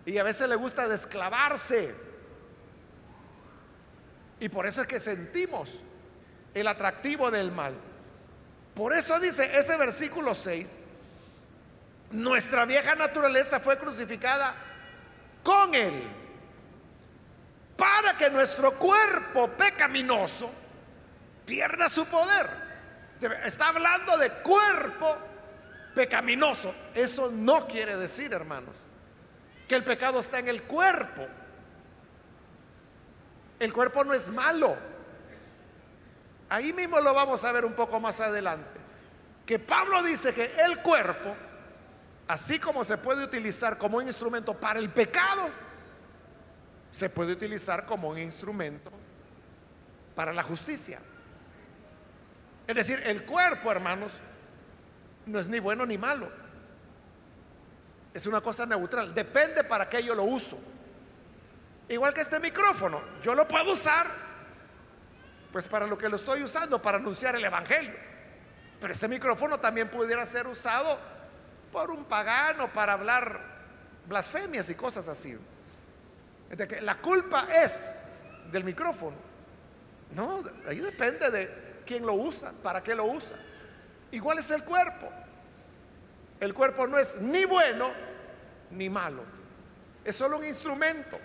[0.06, 2.10] Y a veces le gusta desclavarse
[4.40, 5.80] y por eso es que sentimos
[6.54, 7.74] el atractivo del mal.
[8.74, 10.86] Por eso dice ese versículo 6,
[12.12, 14.54] nuestra vieja naturaleza fue crucificada
[15.42, 15.92] con él,
[17.76, 20.50] para que nuestro cuerpo pecaminoso
[21.50, 22.48] pierda su poder.
[23.44, 25.16] Está hablando de cuerpo
[25.96, 26.72] pecaminoso.
[26.94, 28.84] Eso no quiere decir, hermanos,
[29.66, 31.26] que el pecado está en el cuerpo.
[33.58, 34.76] El cuerpo no es malo.
[36.48, 38.80] Ahí mismo lo vamos a ver un poco más adelante.
[39.44, 41.34] Que Pablo dice que el cuerpo,
[42.28, 45.48] así como se puede utilizar como un instrumento para el pecado,
[46.92, 48.92] se puede utilizar como un instrumento
[50.14, 51.00] para la justicia.
[52.70, 54.20] Es decir, el cuerpo, hermanos,
[55.26, 56.30] no es ni bueno ni malo.
[58.14, 59.12] Es una cosa neutral.
[59.12, 60.56] Depende para qué yo lo uso.
[61.88, 64.06] Igual que este micrófono, yo lo puedo usar,
[65.50, 67.96] pues para lo que lo estoy usando, para anunciar el Evangelio.
[68.80, 70.96] Pero este micrófono también pudiera ser usado
[71.72, 73.40] por un pagano para hablar
[74.06, 75.36] blasfemias y cosas así.
[76.82, 78.04] la culpa es
[78.52, 79.16] del micrófono.
[80.14, 83.36] No, ahí depende de quién lo usa, para qué lo usa.
[84.12, 85.10] Igual es el cuerpo.
[86.38, 87.90] El cuerpo no es ni bueno
[88.70, 89.24] ni malo.
[90.04, 91.18] Es solo un instrumento.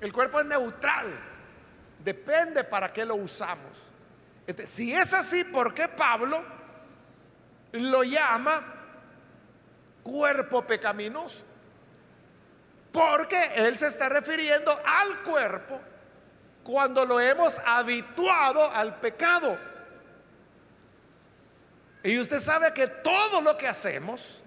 [0.00, 1.06] El cuerpo es neutral.
[2.02, 3.78] Depende para qué lo usamos.
[4.64, 6.42] si es así, ¿por qué Pablo
[7.70, 8.60] lo llama
[10.02, 11.44] cuerpo pecaminoso?
[12.90, 15.80] Porque él se está refiriendo al cuerpo
[16.64, 19.77] cuando lo hemos habituado al pecado.
[22.02, 24.42] Y usted sabe que todo lo que hacemos,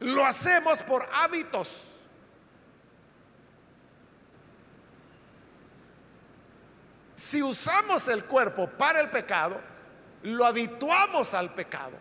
[0.00, 1.88] lo hacemos por hábitos.
[7.14, 9.60] Si usamos el cuerpo para el pecado,
[10.22, 11.92] lo habituamos al pecado.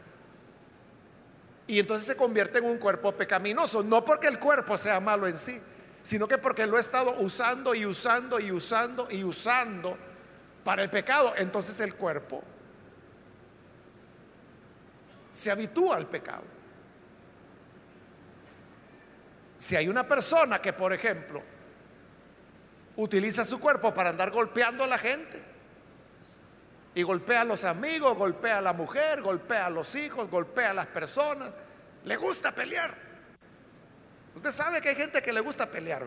[1.67, 5.37] Y entonces se convierte en un cuerpo pecaminoso, no porque el cuerpo sea malo en
[5.37, 5.61] sí,
[6.03, 9.97] sino que porque lo he estado usando y usando y usando y usando
[10.63, 11.33] para el pecado.
[11.37, 12.43] Entonces el cuerpo
[15.31, 16.43] se habitúa al pecado.
[19.57, 21.41] Si hay una persona que, por ejemplo,
[22.95, 25.51] utiliza su cuerpo para andar golpeando a la gente,
[26.93, 30.73] y golpea a los amigos, golpea a la mujer, golpea a los hijos, golpea a
[30.73, 31.49] las personas,
[32.03, 32.93] le gusta pelear.
[34.35, 36.05] Usted sabe que hay gente que le gusta pelear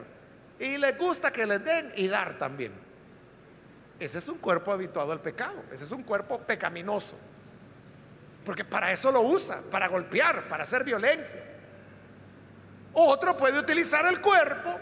[0.59, 2.73] y le gusta que le den y dar también.
[3.99, 7.17] Ese es un cuerpo habituado al pecado, ese es un cuerpo pecaminoso.
[8.45, 11.41] Porque para eso lo usa, para golpear, para hacer violencia.
[12.93, 14.79] Otro puede utilizar el cuerpo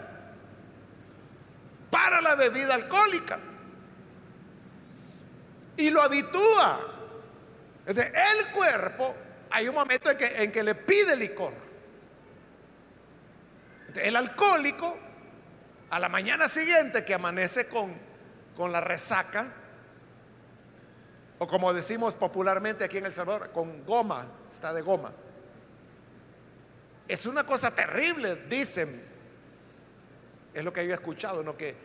[1.89, 3.39] para la bebida alcohólica
[5.77, 6.79] y lo habitúa.
[7.85, 9.15] el cuerpo,
[9.49, 11.53] hay un momento en que, en que le pide licor.
[13.95, 14.97] el alcohólico,
[15.89, 17.95] a la mañana siguiente que amanece con,
[18.55, 19.47] con la resaca,
[21.39, 25.11] o como decimos popularmente aquí en El Salvador, con goma, está de goma.
[27.07, 29.03] Es una cosa terrible, dicen,
[30.53, 31.75] es lo que yo he escuchado, que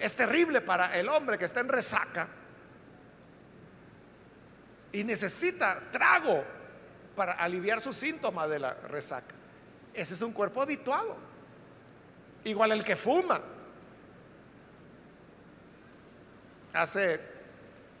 [0.00, 2.28] es terrible para el hombre que está en resaca
[4.92, 6.44] y necesita trago
[7.14, 9.34] para aliviar sus síntomas de la resaca.
[9.94, 11.16] Ese es un cuerpo habituado.
[12.44, 13.40] Igual el que fuma.
[16.72, 17.37] Hace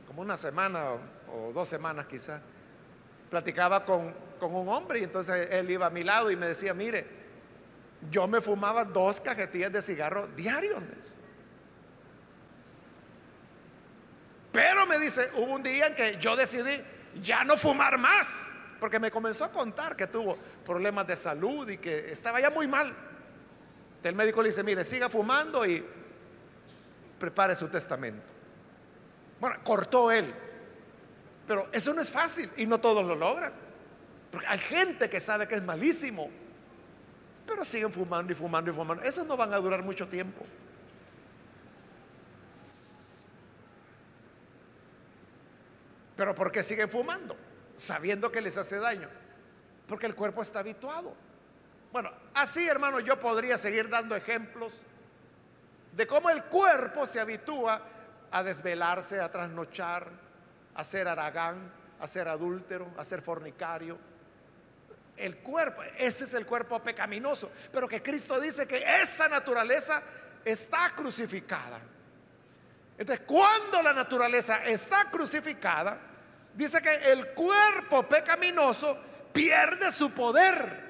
[0.08, 0.86] como una semana
[1.30, 2.40] o, dos semanas quizás,
[3.28, 7.06] platicaba con, un hombre y entonces él iba a mi lado y me decía, mire,
[8.10, 10.82] yo me fumaba dos cajetillas de cigarro diarios.
[14.50, 16.82] Pero me dice, hubo un día en que yo decidí
[17.22, 21.76] ya no fumar más, porque me comenzó a contar que tuvo problemas de salud y
[21.76, 22.94] que estaba ya muy mal.
[24.02, 25.84] El médico le dice, mire, siga fumando y
[27.18, 28.37] prepare su testamento.
[29.40, 30.34] Bueno, cortó él.
[31.46, 33.52] Pero eso no es fácil y no todos lo logran.
[34.30, 36.28] Porque hay gente que sabe que es malísimo,
[37.46, 39.02] pero siguen fumando y fumando y fumando.
[39.02, 40.44] Esos no van a durar mucho tiempo.
[46.16, 47.36] Pero ¿por qué siguen fumando?
[47.76, 49.08] Sabiendo que les hace daño.
[49.86, 51.14] Porque el cuerpo está habituado.
[51.92, 54.82] Bueno, así hermano, yo podría seguir dando ejemplos
[55.96, 57.80] de cómo el cuerpo se habitúa
[58.30, 60.10] a desvelarse, a trasnochar,
[60.74, 63.98] a ser aragán, a ser adúltero, a ser fornicario.
[65.16, 70.00] El cuerpo, ese es el cuerpo pecaminoso, pero que Cristo dice que esa naturaleza
[70.44, 71.80] está crucificada.
[72.96, 75.98] Entonces, cuando la naturaleza está crucificada,
[76.54, 78.96] dice que el cuerpo pecaminoso
[79.32, 80.88] pierde su poder.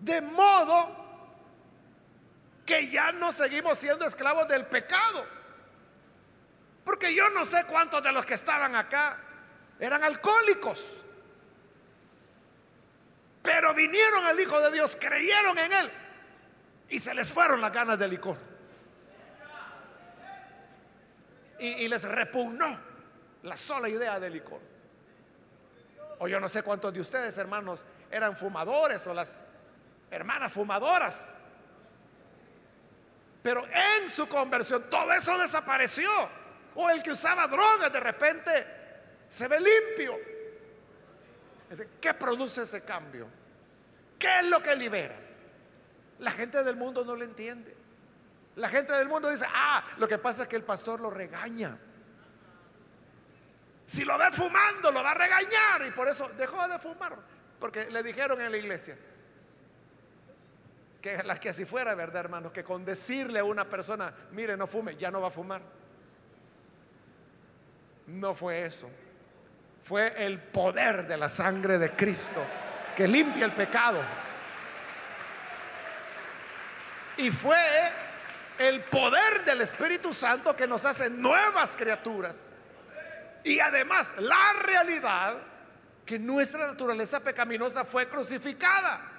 [0.00, 1.03] De modo
[2.64, 5.24] que ya no seguimos siendo esclavos del pecado.
[6.84, 9.18] Porque yo no sé cuántos de los que estaban acá
[9.78, 11.04] eran alcohólicos.
[13.42, 15.90] Pero vinieron al Hijo de Dios, creyeron en Él
[16.88, 18.38] y se les fueron las ganas de licor.
[21.58, 22.78] Y, y les repugnó
[23.42, 24.60] la sola idea del licor.
[26.18, 29.44] O yo no sé cuántos de ustedes, hermanos, eran fumadores o las
[30.10, 31.43] hermanas fumadoras.
[33.44, 36.10] Pero en su conversión todo eso desapareció.
[36.76, 38.66] O el que usaba drogas de repente
[39.28, 40.18] se ve limpio.
[42.00, 43.28] ¿Qué produce ese cambio?
[44.18, 45.14] ¿Qué es lo que libera?
[46.20, 47.76] La gente del mundo no lo entiende.
[48.56, 51.76] La gente del mundo dice, ah, lo que pasa es que el pastor lo regaña.
[53.84, 57.18] Si lo ve fumando, lo va a regañar y por eso dejó de fumar.
[57.60, 58.96] Porque le dijeron en la iglesia
[61.04, 62.50] que las que así fuera, ¿verdad, hermanos?
[62.50, 65.60] Que con decirle a una persona, mire, no fume, ya no va a fumar.
[68.06, 68.88] No fue eso.
[69.82, 72.42] Fue el poder de la sangre de Cristo
[72.96, 74.00] que limpia el pecado.
[77.18, 77.58] Y fue
[78.58, 82.54] el poder del Espíritu Santo que nos hace nuevas criaturas.
[83.44, 85.36] Y además la realidad
[86.06, 89.13] que nuestra naturaleza pecaminosa fue crucificada.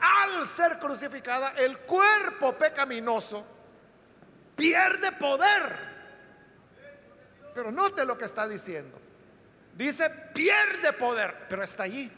[0.00, 3.46] Al ser crucificada, el cuerpo pecaminoso
[4.54, 5.96] pierde poder.
[7.54, 8.98] Pero note lo que está diciendo.
[9.74, 12.10] Dice, pierde poder, pero está allí.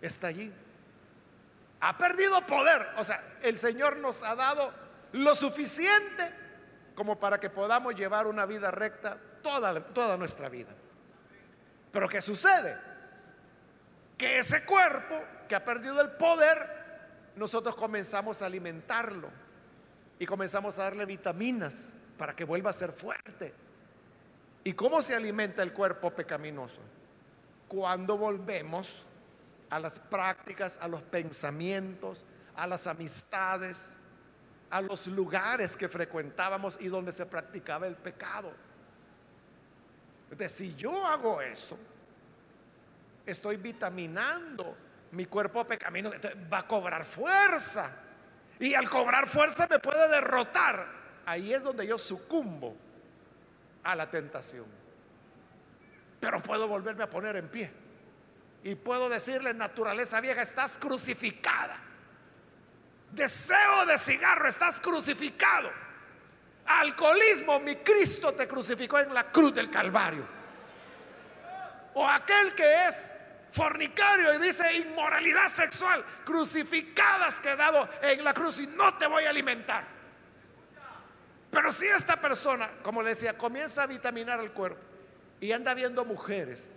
[0.00, 0.52] Está allí.
[1.80, 2.86] Ha perdido poder.
[2.96, 4.72] O sea, el Señor nos ha dado
[5.12, 6.34] lo suficiente
[6.94, 10.70] como para que podamos llevar una vida recta toda, toda nuestra vida.
[11.92, 12.76] Pero ¿qué sucede?
[14.16, 16.58] Que ese cuerpo que ha perdido el poder,
[17.36, 19.28] nosotros comenzamos a alimentarlo
[20.18, 23.52] y comenzamos a darle vitaminas para que vuelva a ser fuerte.
[24.62, 26.80] ¿Y cómo se alimenta el cuerpo pecaminoso?
[27.68, 29.02] Cuando volvemos
[29.70, 32.24] a las prácticas, a los pensamientos,
[32.56, 33.98] a las amistades,
[34.70, 38.52] a los lugares que frecuentábamos y donde se practicaba el pecado.
[40.30, 41.78] Entonces, si yo hago eso,
[43.26, 44.76] estoy vitaminando
[45.14, 46.16] mi cuerpo pecaminoso,
[46.52, 48.04] va a cobrar fuerza.
[48.58, 50.86] Y al cobrar fuerza me puede derrotar.
[51.26, 52.76] Ahí es donde yo sucumbo
[53.82, 54.66] a la tentación.
[56.20, 57.70] Pero puedo volverme a poner en pie.
[58.62, 61.78] Y puedo decirle, naturaleza vieja, estás crucificada.
[63.12, 65.70] Deseo de cigarro, estás crucificado.
[66.66, 70.26] Alcoholismo, mi Cristo te crucificó en la cruz del Calvario.
[71.94, 73.14] O aquel que es
[73.54, 79.30] fornicario y dice inmoralidad sexual, crucificadas quedado en la cruz y no te voy a
[79.30, 79.84] alimentar.
[81.52, 84.80] Pero si esta persona, como le decía, comienza a vitaminar el cuerpo
[85.40, 86.68] y anda viendo mujeres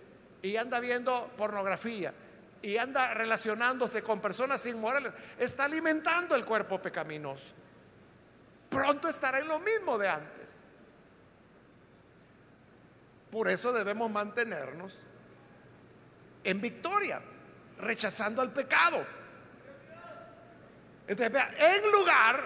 [0.44, 2.14] y anda viendo pornografía
[2.62, 7.54] y anda relacionándose con personas inmorales, está alimentando el cuerpo pecaminoso.
[8.70, 10.64] Pronto estará en lo mismo de antes.
[13.32, 15.08] Por eso debemos mantenernos
[16.44, 17.22] en victoria,
[17.80, 19.06] rechazando al pecado.
[21.08, 22.44] Entonces, vea, en lugar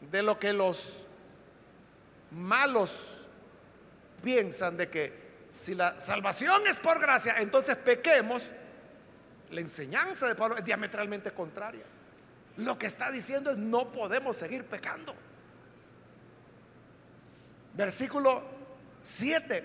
[0.00, 1.06] de lo que los
[2.30, 3.24] malos
[4.22, 8.50] piensan de que si la salvación es por gracia, entonces pequemos,
[9.50, 11.84] la enseñanza de Pablo es diametralmente contraria.
[12.58, 15.14] Lo que está diciendo es no podemos seguir pecando.
[17.74, 18.42] Versículo
[19.02, 19.62] 7,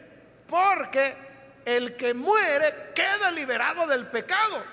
[0.48, 1.31] porque
[1.66, 4.64] el que muere queda liberado del pecado.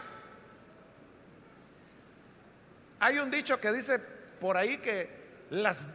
[3.00, 3.98] Hay un dicho que dice
[4.40, 5.08] por ahí que
[5.50, 5.88] las,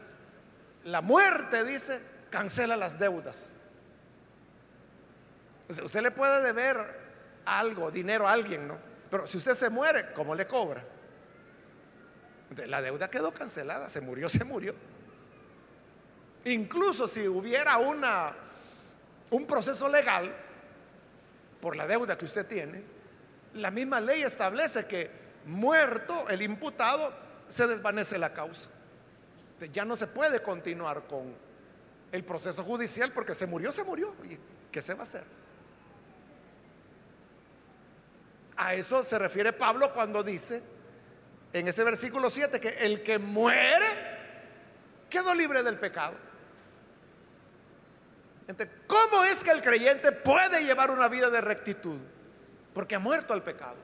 [0.85, 3.55] la muerte, dice, cancela las deudas.
[5.69, 7.03] usted le puede deber
[7.45, 8.77] algo, dinero a alguien, ¿no?
[9.09, 10.83] Pero si usted se muere, ¿cómo le cobra?
[12.67, 14.73] La deuda quedó cancelada, se murió, se murió.
[16.45, 18.33] Incluso si hubiera una,
[19.29, 20.33] un proceso legal,
[21.64, 22.84] por la deuda que usted tiene,
[23.53, 25.09] la misma ley establece que
[25.45, 27.14] muerto el imputado
[27.47, 28.68] se desvanece la causa.
[29.72, 31.34] Ya no se puede continuar con
[32.11, 34.14] el proceso judicial porque se murió, se murió.
[34.26, 34.38] ¿Y
[34.74, 35.24] qué se va a hacer?
[38.57, 40.61] A eso se refiere Pablo cuando dice
[41.53, 43.88] en ese versículo 7 que el que muere
[45.09, 46.18] quedó libre del pecado.
[48.87, 51.99] ¿Cómo es que el creyente puede llevar una vida de rectitud?
[52.73, 53.77] Porque ha muerto al pecado.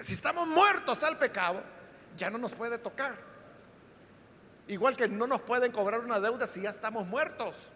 [0.00, 1.62] Si estamos muertos al pecado,
[2.16, 3.14] ya no nos puede tocar.
[4.66, 7.70] Igual que no nos pueden cobrar una deuda si ya estamos muertos.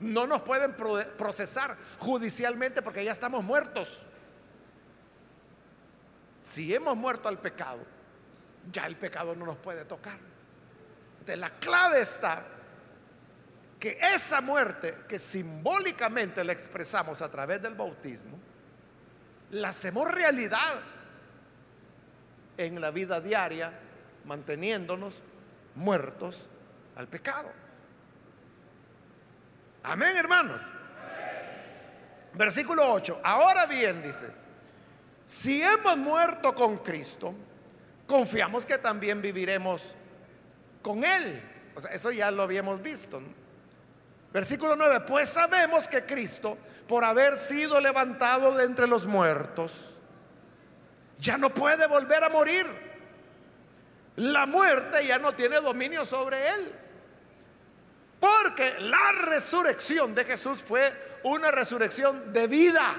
[0.00, 4.02] No nos pueden procesar judicialmente porque ya estamos muertos.
[6.42, 7.80] Si hemos muerto al pecado,
[8.72, 10.31] ya el pecado no nos puede tocar
[11.26, 12.44] la clave está
[13.78, 18.38] que esa muerte que simbólicamente la expresamos a través del bautismo,
[19.50, 20.80] la hacemos realidad
[22.56, 23.72] en la vida diaria,
[24.24, 25.20] manteniéndonos
[25.74, 26.46] muertos
[26.96, 27.50] al pecado.
[29.82, 30.62] Amén, hermanos.
[32.34, 33.20] Versículo 8.
[33.24, 34.32] Ahora bien, dice,
[35.26, 37.34] si hemos muerto con Cristo,
[38.06, 39.94] confiamos que también viviremos
[40.82, 41.40] con Él.
[41.74, 43.22] O sea, eso ya lo habíamos visto.
[44.32, 46.58] Versículo 9, pues sabemos que Cristo,
[46.88, 49.96] por haber sido levantado de entre los muertos,
[51.18, 52.66] ya no puede volver a morir.
[54.16, 56.72] La muerte ya no tiene dominio sobre Él.
[58.20, 60.92] Porque la resurrección de Jesús fue
[61.24, 62.94] una resurrección de vida.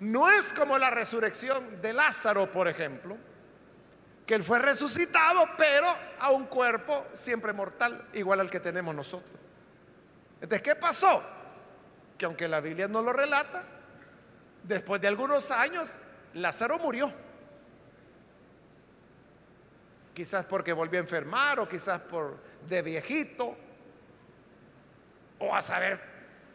[0.00, 3.16] No es como la resurrección de Lázaro, por ejemplo
[4.26, 5.86] que Él fue resucitado, pero
[6.20, 9.32] a un cuerpo siempre mortal, igual al que tenemos nosotros.
[10.40, 11.22] Entonces, ¿qué pasó?
[12.16, 13.64] Que aunque la Biblia no lo relata,
[14.62, 15.98] después de algunos años,
[16.34, 17.12] Lázaro murió.
[20.14, 23.56] Quizás porque volvió a enfermar o quizás por de viejito.
[25.38, 26.00] O a saber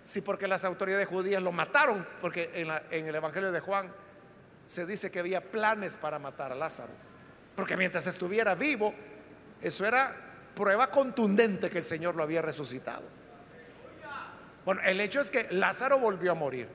[0.03, 3.91] si porque las autoridades judías lo mataron, porque en, en el Evangelio de Juan
[4.65, 7.06] se dice que había planes para matar a Lázaro.
[7.57, 8.93] Porque mientras estuviera vivo,
[9.59, 10.15] Eso era
[10.53, 13.03] prueba contundente que el Señor lo había resucitado.
[14.63, 16.67] Bueno, el hecho es que Lázaro volvió a morir.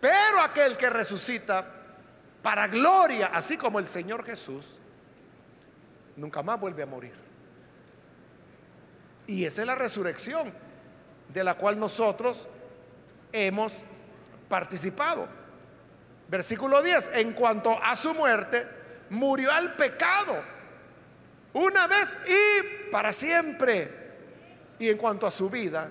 [0.00, 1.64] Pero aquel que resucita
[2.42, 4.78] para gloria, así como el Señor Jesús,
[6.16, 7.14] nunca más vuelve a morir.
[9.26, 10.52] Y esa es la resurrección
[11.28, 12.48] de la cual nosotros
[13.32, 13.82] hemos
[14.48, 15.28] participado.
[16.28, 18.66] Versículo 10, en cuanto a su muerte,
[19.10, 20.42] murió al pecado
[21.52, 24.06] una vez y para siempre.
[24.78, 25.90] Y en cuanto a su vida,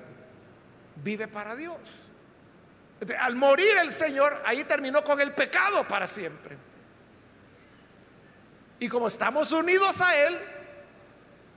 [1.03, 1.80] vive para Dios.
[3.20, 6.55] Al morir el Señor, ahí terminó con el pecado para siempre.
[8.80, 10.38] Y como estamos unidos a Él,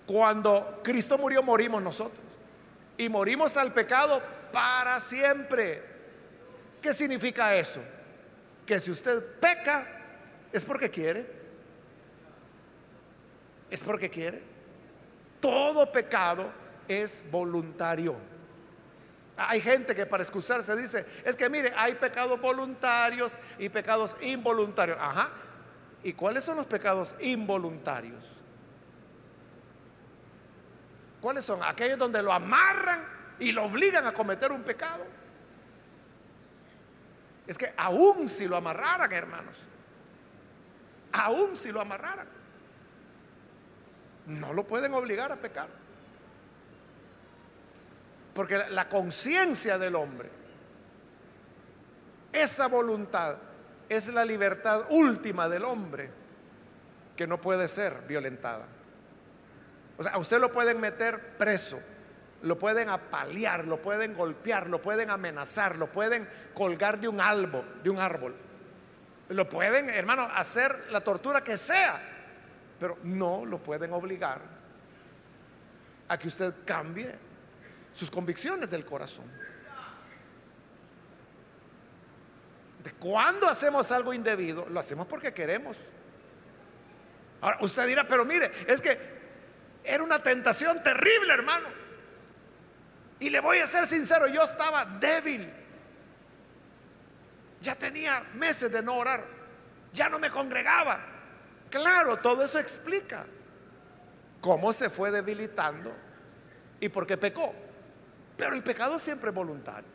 [0.06, 2.18] cuando Cristo murió, morimos nosotros.
[2.96, 5.82] Y morimos al pecado para siempre.
[6.80, 7.82] ¿Qué significa eso?
[8.64, 9.86] Que si usted peca,
[10.50, 11.38] es porque quiere.
[13.71, 14.43] Es porque quiere.
[15.41, 16.51] Todo pecado
[16.89, 18.16] es voluntario.
[19.37, 24.99] Hay gente que para excusarse dice, es que mire, hay pecados voluntarios y pecados involuntarios.
[25.01, 25.31] Ajá.
[26.03, 28.25] ¿Y cuáles son los pecados involuntarios?
[31.21, 31.62] ¿Cuáles son?
[31.62, 33.05] Aquellos donde lo amarran
[33.39, 35.05] y lo obligan a cometer un pecado.
[37.47, 39.62] Es que aún si lo amarraran, hermanos,
[41.12, 42.29] aún si lo amarraran,
[44.29, 45.68] no lo pueden obligar a pecar.
[48.35, 50.31] Porque la conciencia del hombre,
[52.33, 53.37] esa voluntad,
[53.89, 56.11] es la libertad última del hombre
[57.16, 58.66] que no puede ser violentada.
[59.97, 61.81] O sea, a usted lo pueden meter preso,
[62.43, 67.64] lo pueden apalear, lo pueden golpear, lo pueden amenazar, lo pueden colgar de un árbol,
[67.83, 68.37] de un árbol.
[69.31, 72.18] Lo pueden, hermano, hacer la tortura que sea,
[72.79, 74.41] pero no lo pueden obligar
[76.09, 77.12] a que usted cambie
[77.93, 79.31] sus convicciones del corazón.
[82.83, 85.76] De cuando hacemos algo indebido, lo hacemos porque queremos.
[87.41, 88.99] Ahora, usted dirá, pero mire, es que
[89.85, 91.68] era una tentación terrible, hermano.
[93.20, 95.53] Y le voy a ser sincero, yo estaba débil.
[97.61, 99.24] Ya tenía meses de no orar.
[99.93, 101.18] Ya no me congregaba.
[101.71, 103.27] Claro, todo eso explica
[104.41, 105.93] cómo se fue debilitando
[106.81, 107.53] y por qué pecó.
[108.37, 109.91] Pero el pecado siempre es voluntario.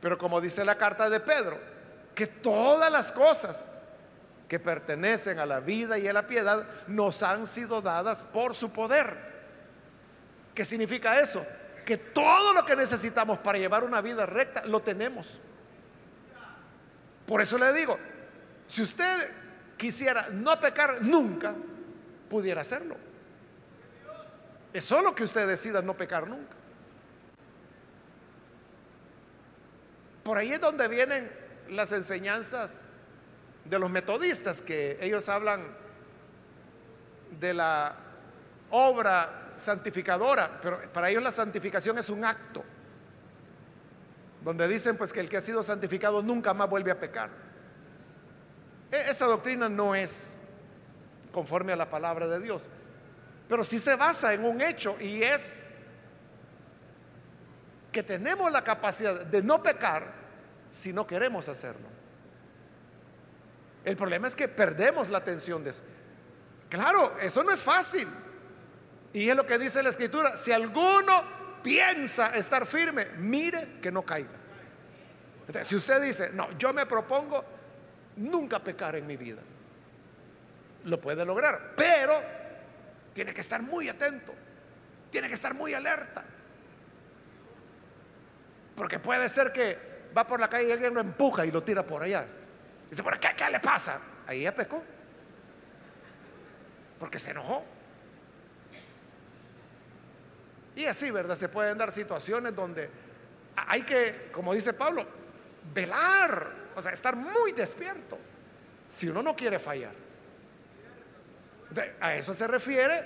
[0.00, 1.58] Pero como dice la carta de Pedro,
[2.14, 3.80] que todas las cosas
[4.48, 8.72] que pertenecen a la vida y a la piedad nos han sido dadas por su
[8.72, 9.16] poder.
[10.54, 11.46] ¿Qué significa eso?
[11.86, 15.40] Que todo lo que necesitamos para llevar una vida recta lo tenemos.
[17.26, 17.96] Por eso le digo,
[18.70, 19.28] si usted
[19.76, 21.52] quisiera no pecar nunca,
[22.28, 22.96] pudiera hacerlo.
[24.72, 26.54] Es solo que usted decida no pecar nunca.
[30.22, 31.28] Por ahí es donde vienen
[31.70, 32.84] las enseñanzas
[33.64, 35.66] de los metodistas, que ellos hablan
[37.40, 37.96] de la
[38.70, 42.62] obra santificadora, pero para ellos la santificación es un acto,
[44.44, 47.49] donde dicen pues que el que ha sido santificado nunca más vuelve a pecar.
[48.90, 50.36] E, esa doctrina no es
[51.32, 52.68] conforme a la palabra de Dios,
[53.48, 55.64] pero sí se basa en un hecho y es
[57.92, 60.12] que tenemos la capacidad de no pecar
[60.70, 61.88] si no queremos hacerlo.
[63.84, 65.82] El problema es que perdemos la atención de eso.
[66.68, 68.06] Claro, eso no es fácil.
[69.12, 70.36] Y es lo que dice la escritura.
[70.36, 71.24] Si alguno
[71.62, 74.30] piensa estar firme, mire que no caiga.
[75.62, 77.44] si usted dice, no, yo me propongo
[78.16, 79.42] nunca pecar en mi vida,
[80.84, 81.74] lo puede lograr.
[81.76, 82.20] Pero
[83.12, 84.34] tiene que estar muy atento.
[85.10, 86.24] Tiene que estar muy alerta.
[88.76, 91.84] Porque puede ser que va por la calle y alguien lo empuja y lo tira
[91.84, 92.26] por allá.
[92.88, 94.00] Dice, ¿por qué, qué le pasa?
[94.26, 94.82] Ahí ya pecó.
[96.98, 97.64] Porque se enojó.
[100.76, 101.34] Y así, ¿verdad?
[101.34, 102.88] Se pueden dar situaciones donde
[103.54, 105.06] hay que, como dice Pablo,
[105.74, 108.18] velar, o sea, estar muy despierto,
[108.88, 109.92] si uno no quiere fallar.
[112.00, 113.04] A eso se refiere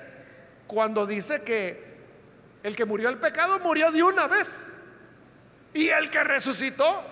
[0.66, 1.94] cuando dice que
[2.62, 4.74] el que murió el pecado murió de una vez.
[5.74, 7.02] Y el que resucitó,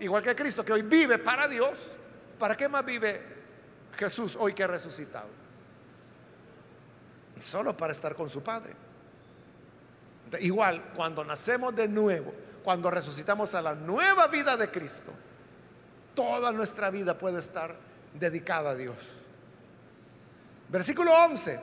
[0.00, 1.98] igual que Cristo, que hoy vive para Dios,
[2.38, 3.20] ¿Para qué más vive
[3.96, 5.28] Jesús hoy que ha resucitado?
[7.38, 8.72] Solo para estar con su Padre.
[10.40, 12.32] Igual, cuando nacemos de nuevo,
[12.62, 15.12] cuando resucitamos a la nueva vida de Cristo,
[16.18, 17.76] toda nuestra vida puede estar
[18.12, 18.96] dedicada a Dios.
[20.68, 21.60] Versículo 11.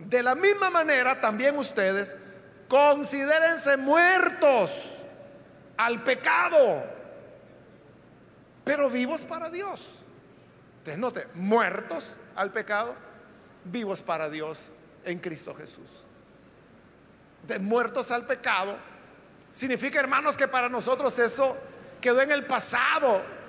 [0.00, 2.14] De la misma manera también ustedes
[2.68, 5.02] considérense muertos
[5.78, 6.84] al pecado,
[8.64, 10.00] pero vivos para Dios.
[10.80, 12.94] Entonces, note, muertos al pecado,
[13.64, 14.72] vivos para Dios
[15.06, 16.04] en Cristo Jesús.
[17.46, 18.76] De muertos al pecado,
[19.54, 21.56] significa, hermanos, que para nosotros eso
[21.98, 23.39] quedó en el pasado.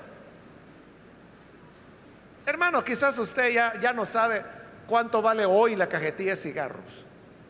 [2.52, 4.44] Hermano, quizás usted ya, ya no sabe
[4.86, 7.06] cuánto vale hoy la cajetilla de cigarros.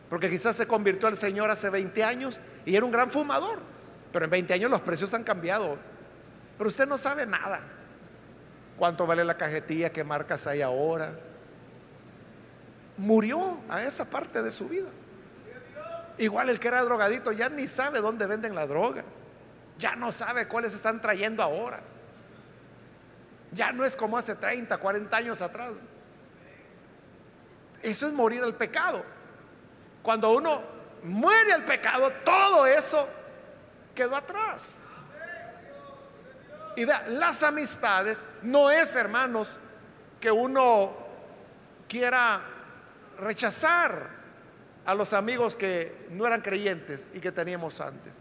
[0.08, 3.58] Porque quizás se convirtió al Señor hace 20 años y era un gran fumador.
[4.12, 5.76] Pero en 20 años los precios han cambiado.
[6.56, 7.62] Pero usted no sabe nada.
[8.78, 9.90] ¿Cuánto vale la cajetilla?
[9.90, 11.12] ¿Qué marcas hay ahora?
[12.96, 14.88] Murió a esa parte de su vida.
[16.16, 19.02] Igual el que era drogadito ya ni sabe dónde venden la droga.
[19.80, 21.80] Ya no sabe cuáles están trayendo ahora.
[23.52, 25.72] Ya no es como hace 30, 40 años atrás.
[27.82, 29.04] Eso es morir al pecado.
[30.02, 30.62] Cuando uno
[31.04, 33.06] muere al pecado, todo eso
[33.94, 34.84] quedó atrás.
[36.76, 39.58] Y las amistades no es, hermanos,
[40.18, 40.92] que uno
[41.86, 42.40] quiera
[43.18, 44.22] rechazar
[44.86, 48.16] a los amigos que no eran creyentes y que teníamos antes.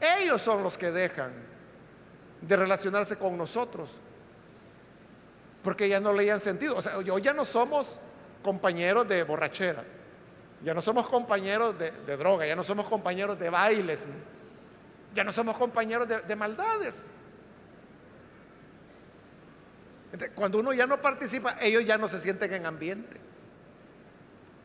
[0.00, 1.32] Ellos son los que dejan
[2.40, 4.00] de relacionarse con nosotros
[5.66, 6.76] porque ya no leían sentido.
[6.76, 7.98] O sea, yo ya no somos
[8.40, 9.82] compañeros de borrachera,
[10.62, 14.06] ya no somos compañeros de, droga, ya no somos compañeros de bailes,
[15.12, 17.10] ya no somos compañeros de, maldades.
[20.36, 23.20] cuando uno ya no participa, ellos ya no se sienten en ambiente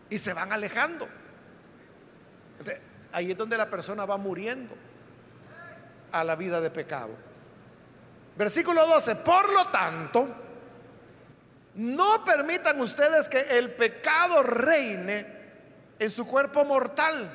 [0.07, 1.09] y se van alejando.
[3.11, 4.75] ahí es donde la persona va muriendo
[6.11, 7.09] a la vida de pecado.
[8.37, 10.50] Versículo 12, por lo tanto,
[11.75, 15.25] no permitan ustedes que el pecado reine
[15.99, 17.31] en su cuerpo mortal,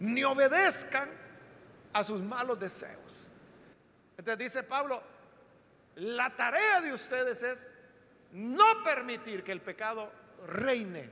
[0.00, 1.08] ni obedezcan
[1.92, 2.98] a sus malos deseos.
[4.16, 5.02] Entonces dice Pablo,
[5.96, 7.74] la tarea de ustedes es
[8.32, 10.10] no permitir que el pecado
[10.46, 11.10] reine.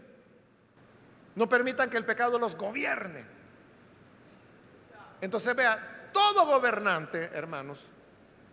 [1.35, 3.25] No permitan que el pecado los gobierne.
[5.21, 7.87] Entonces vea, todo gobernante, hermanos,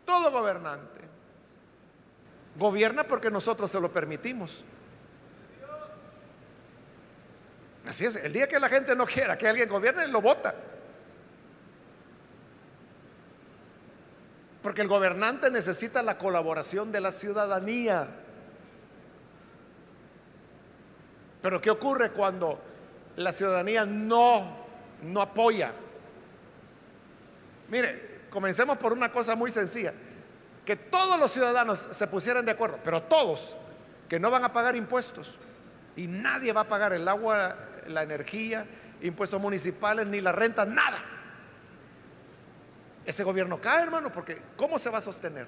[0.05, 0.92] todo gobernante
[2.55, 4.63] Gobierna porque nosotros se lo permitimos.
[7.85, 10.53] Así es, el día que la gente no quiera que alguien gobierne, lo vota.
[14.61, 18.07] Porque el gobernante necesita la colaboración de la ciudadanía.
[21.41, 22.61] Pero ¿qué ocurre cuando
[23.17, 24.65] la ciudadanía no,
[25.01, 25.73] no apoya?
[27.67, 29.93] Mire, comencemos por una cosa muy sencilla
[30.66, 33.55] que todos los ciudadanos se pusieran de acuerdo, pero todos,
[34.07, 35.38] que no van a pagar impuestos
[35.95, 37.55] y nadie va a pagar el agua,
[37.88, 38.66] la energía,
[39.01, 40.99] impuestos municipales, ni la renta, nada.
[43.05, 45.47] Ese gobierno cae, hermano, porque ¿cómo se va a sostener?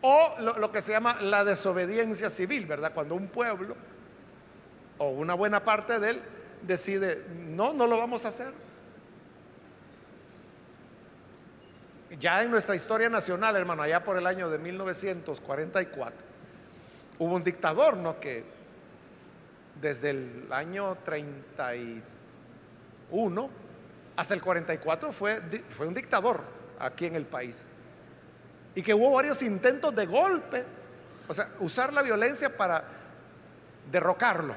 [0.00, 2.92] O lo, que se llama la desobediencia civil, ¿verdad?
[2.94, 3.76] Cuando un pueblo
[4.98, 6.22] o una buena parte de él
[6.62, 8.52] decide, no, no lo vamos a hacer.
[12.18, 16.18] Ya en nuestra historia nacional, hermano, allá por el año de 1944,
[17.18, 18.18] hubo un dictador, ¿no?
[18.18, 18.44] Que
[19.80, 23.50] desde el año 31
[24.16, 26.40] hasta el 44 fue, fue un dictador
[26.78, 27.66] aquí en el país.
[28.74, 30.64] Y que hubo varios intentos de golpe,
[31.28, 32.84] o sea, usar la violencia para
[33.90, 34.54] derrocarlo.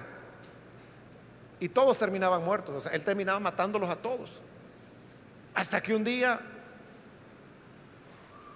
[1.60, 4.40] Y todos terminaban muertos, o sea, él terminaba matándolos a todos.
[5.54, 6.40] Hasta que un día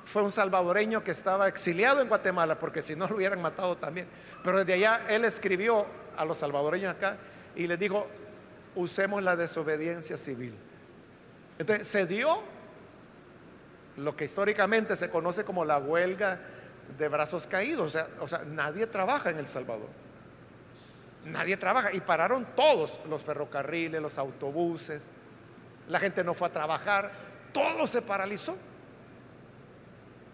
[0.06, 4.08] fue un salvadoreño que estaba exiliado en Guatemala, porque si no lo hubieran matado también.
[4.43, 5.86] Pero desde allá él escribió
[6.16, 7.18] a los salvadoreños acá
[7.56, 8.08] y les dijo,
[8.76, 10.56] usemos la desobediencia civil.
[11.58, 12.39] Entonces se dio
[13.97, 16.39] lo que históricamente se conoce como la huelga
[16.97, 17.97] de brazos caídos.
[18.20, 19.89] O sea, nadie trabaja en El Salvador.
[21.26, 21.91] Nadie trabaja.
[21.93, 25.10] Y pararon todos, los ferrocarriles, los autobuses.
[25.89, 27.12] La gente no fue a trabajar.
[27.51, 28.56] Todo se paralizó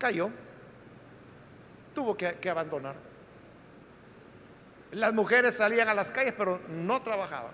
[0.02, 0.32] cayó,
[1.94, 2.96] tuvo que, abandonar.
[4.94, 7.52] Las mujeres salían a las calles, pero no trabajaban.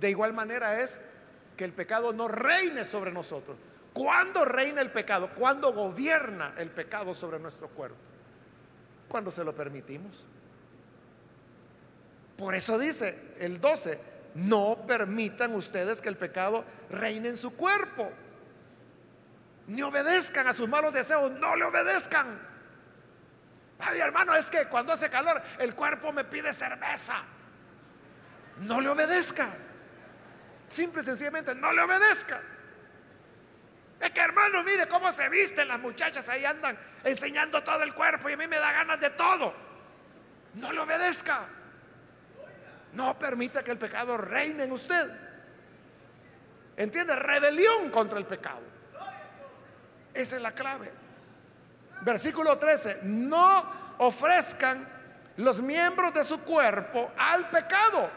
[0.00, 1.04] De igual manera es
[1.54, 3.58] que el pecado no reine sobre nosotros.
[3.92, 5.28] ¿Cuándo reina el pecado?
[5.36, 7.98] ¿Cuándo gobierna el pecado sobre nuestro cuerpo?
[9.06, 10.26] Cuando se lo permitimos.
[12.38, 14.00] Por eso dice el 12,
[14.34, 18.10] no permitan ustedes que el pecado reine en su cuerpo.
[19.66, 22.26] ni obedezcan a sus malos deseos, no le obedezcan.
[23.78, 27.22] Ay, hermano, es que cuando hace calor el cuerpo me pide cerveza.
[28.58, 29.48] No le obedezca.
[30.68, 32.40] Simple y sencillamente, no le obedezca.
[34.00, 38.28] Es que hermano, mire cómo se visten las muchachas ahí andan enseñando todo el cuerpo
[38.28, 39.54] y a mí me da ganas de todo.
[40.54, 41.46] No le obedezca.
[42.92, 45.10] No permita que el pecado reine en usted.
[46.76, 47.14] ¿Entiende?
[47.14, 48.60] Rebelión contra el pecado.
[50.12, 50.90] Esa es la clave.
[52.02, 53.00] Versículo 13.
[53.04, 53.64] No
[53.98, 54.86] ofrezcan
[55.36, 58.10] los miembros de su cuerpo al pecado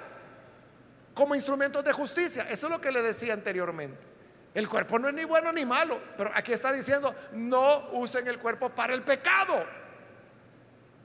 [1.13, 2.47] como instrumentos de justicia.
[2.49, 4.13] Eso es lo que le decía anteriormente.
[4.53, 8.37] El cuerpo no es ni bueno ni malo, pero aquí está diciendo, no usen el
[8.37, 9.65] cuerpo para el pecado,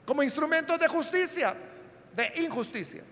[0.05, 1.55] como instrumentos de justicia,
[2.15, 3.03] de injusticia.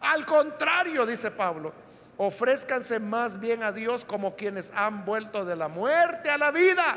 [0.00, 1.72] Al contrario, dice Pablo,
[2.16, 6.96] ofrézcanse más bien a Dios como quienes han vuelto de la muerte a la vida,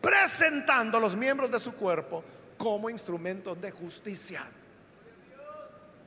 [0.00, 2.24] presentando los miembros de su cuerpo
[2.56, 4.44] como instrumentos de justicia.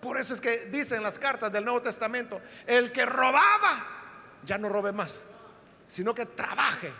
[0.01, 3.87] Por eso es que dicen las cartas del Nuevo Testamento, el que robaba,
[4.45, 5.23] ya no robe más,
[5.87, 6.91] sino que trabaje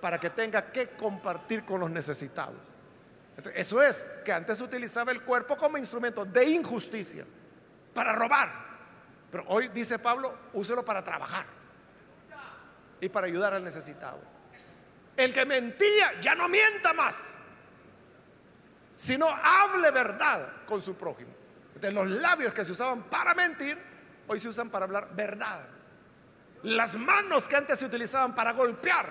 [0.00, 2.56] para que tenga que compartir con los necesitados.
[3.54, 7.24] Eso es, que antes utilizaba el cuerpo como instrumento de injusticia,
[7.94, 8.50] para robar.
[9.30, 11.46] Pero hoy dice Pablo, úselo para trabajar
[13.00, 14.20] y para ayudar al necesitado.
[15.16, 17.38] El que mentía, ya no mienta más,
[18.96, 21.30] sino hable verdad con su prójimo.
[21.80, 23.78] De los labios que se usaban para mentir,
[24.26, 25.66] hoy se usan para hablar verdad.
[26.62, 29.06] Las manos que antes se utilizaban para golpear,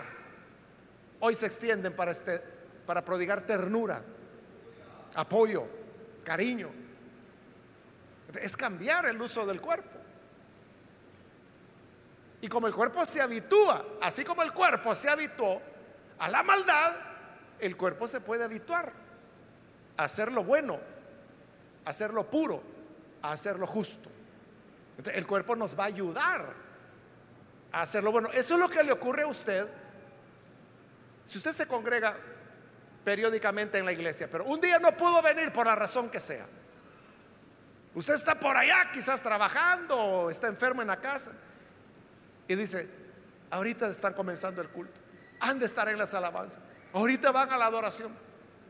[1.20, 2.40] hoy se extienden para, este,
[2.86, 4.04] para prodigar ternura,
[5.16, 5.66] apoyo,
[6.24, 6.70] cariño.
[8.42, 9.98] Es cambiar el uso del cuerpo.
[12.42, 15.62] Y como el cuerpo se habitúa, así como el cuerpo se habituó
[16.20, 16.94] a la maldad,
[17.60, 18.94] el cuerpo se puede habituar
[19.98, 20.80] a hacer lo bueno,
[21.86, 22.62] a hacer lo puro,
[23.22, 24.10] a hacer lo justo.
[25.14, 26.70] el cuerpo nos va a ayudar
[27.72, 28.30] hacerlo bueno.
[28.34, 29.68] Eso es lo que le ocurre a usted
[31.26, 32.16] si usted se congrega
[33.04, 36.46] periódicamente en la iglesia, pero un día no pudo venir por la razón que sea.
[37.96, 41.32] Usted está por allá quizás trabajando o está enfermo en la casa.
[42.48, 42.88] Y dice,
[43.52, 45.00] ahorita están comenzando el culto,
[45.40, 46.60] han de estar en las alabanzas,
[46.94, 48.12] ahorita van a la adoración,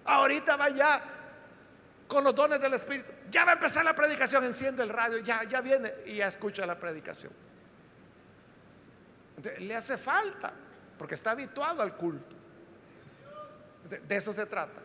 [0.05, 1.01] ahorita van ya
[2.07, 5.43] con los dones del Espíritu, ya va a empezar la predicación, enciende el radio, ya,
[5.43, 7.31] ya viene y ya escucha la predicación.
[9.59, 10.51] Le hace falta,
[10.97, 12.35] porque está habituado al culto.
[13.89, 14.81] De, eso se trata.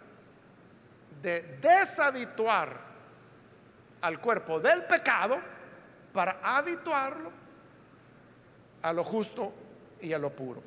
[1.20, 2.93] De deshabituar
[4.04, 5.38] al cuerpo del pecado
[6.12, 7.32] para habituarlo
[8.82, 9.52] a lo justo
[10.02, 10.62] y a lo puro.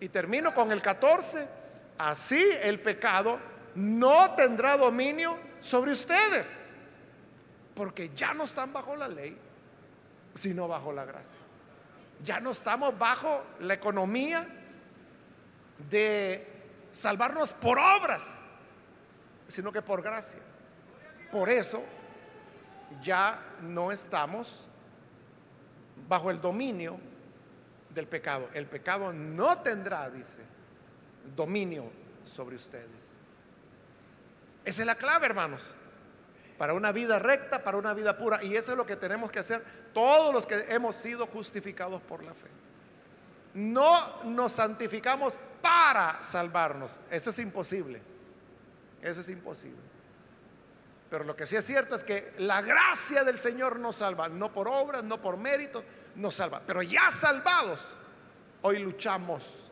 [0.00, 1.46] Y termino con el 14.
[1.98, 3.38] Así el pecado
[3.74, 6.76] no tendrá dominio sobre ustedes,
[7.74, 9.36] porque ya no están bajo la ley,
[10.32, 11.40] sino bajo la gracia.
[12.24, 14.48] Ya no estamos bajo la economía
[15.90, 16.46] de
[16.90, 18.46] salvarnos por obras,
[19.46, 20.40] sino que por gracia.
[21.30, 21.82] Por eso
[23.00, 24.66] ya no estamos
[26.08, 26.98] bajo el dominio
[27.90, 28.48] del pecado.
[28.54, 30.42] El pecado no tendrá, dice,
[31.36, 31.90] dominio
[32.24, 33.16] sobre ustedes.
[34.64, 35.74] Esa es la clave, hermanos,
[36.58, 38.42] para una vida recta, para una vida pura.
[38.42, 39.62] Y eso es lo que tenemos que hacer
[39.92, 42.48] todos los que hemos sido justificados por la fe.
[43.54, 46.98] No nos santificamos para salvarnos.
[47.10, 48.00] Eso es imposible.
[49.02, 49.91] Eso es imposible.
[51.12, 54.50] Pero lo que sí es cierto es que la gracia del Señor nos salva, no
[54.50, 55.84] por obras, no por mérito,
[56.14, 56.62] nos salva.
[56.66, 57.92] Pero ya salvados,
[58.62, 59.70] hoy luchamos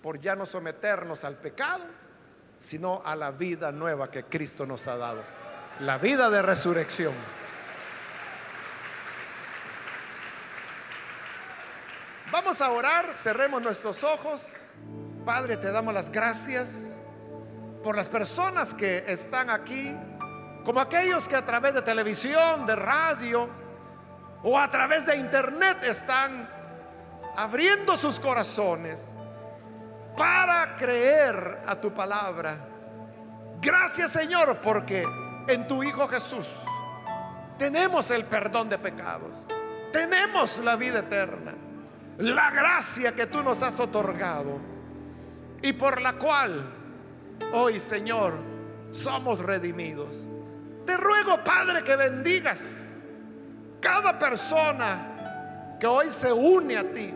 [0.00, 1.84] por ya no someternos al pecado,
[2.58, 5.22] sino a la vida nueva que Cristo nos ha dado.
[5.80, 7.12] La vida de resurrección.
[12.32, 14.70] Vamos a orar, cerremos nuestros ojos.
[15.26, 17.00] Padre, te damos las gracias
[17.84, 19.94] por las personas que están aquí,
[20.68, 23.48] como aquellos que a través de televisión, de radio
[24.42, 26.46] o a través de internet están
[27.38, 29.14] abriendo sus corazones
[30.14, 32.58] para creer a tu palabra.
[33.62, 35.06] Gracias Señor porque
[35.46, 36.50] en tu Hijo Jesús
[37.56, 39.46] tenemos el perdón de pecados,
[39.90, 41.54] tenemos la vida eterna
[42.18, 44.58] la gracia que tú nos has otorgado
[45.62, 46.62] y por la cual
[47.54, 48.34] hoy, Señor,
[48.90, 50.28] somos redimidos.
[50.88, 52.96] Te ruego, Padre, que bendigas
[53.78, 57.12] cada persona que hoy se une a ti.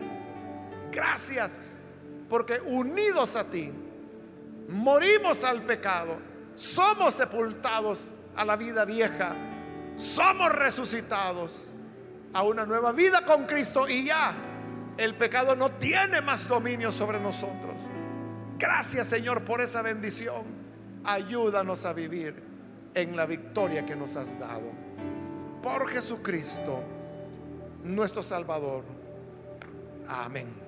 [0.91, 1.73] Gracias
[2.29, 3.73] porque unidos a ti,
[4.69, 6.17] morimos al pecado,
[6.53, 9.35] somos sepultados a la vida vieja,
[9.95, 11.71] somos resucitados
[12.31, 14.35] a una nueva vida con Cristo y ya
[14.97, 17.73] el pecado no tiene más dominio sobre nosotros.
[18.59, 20.43] Gracias Señor por esa bendición.
[21.03, 22.52] Ayúdanos a vivir
[22.95, 24.71] en la victoria que nos has dado.
[25.61, 26.81] Por Jesucristo,
[27.83, 28.83] nuestro Salvador.
[30.07, 30.62] Amén.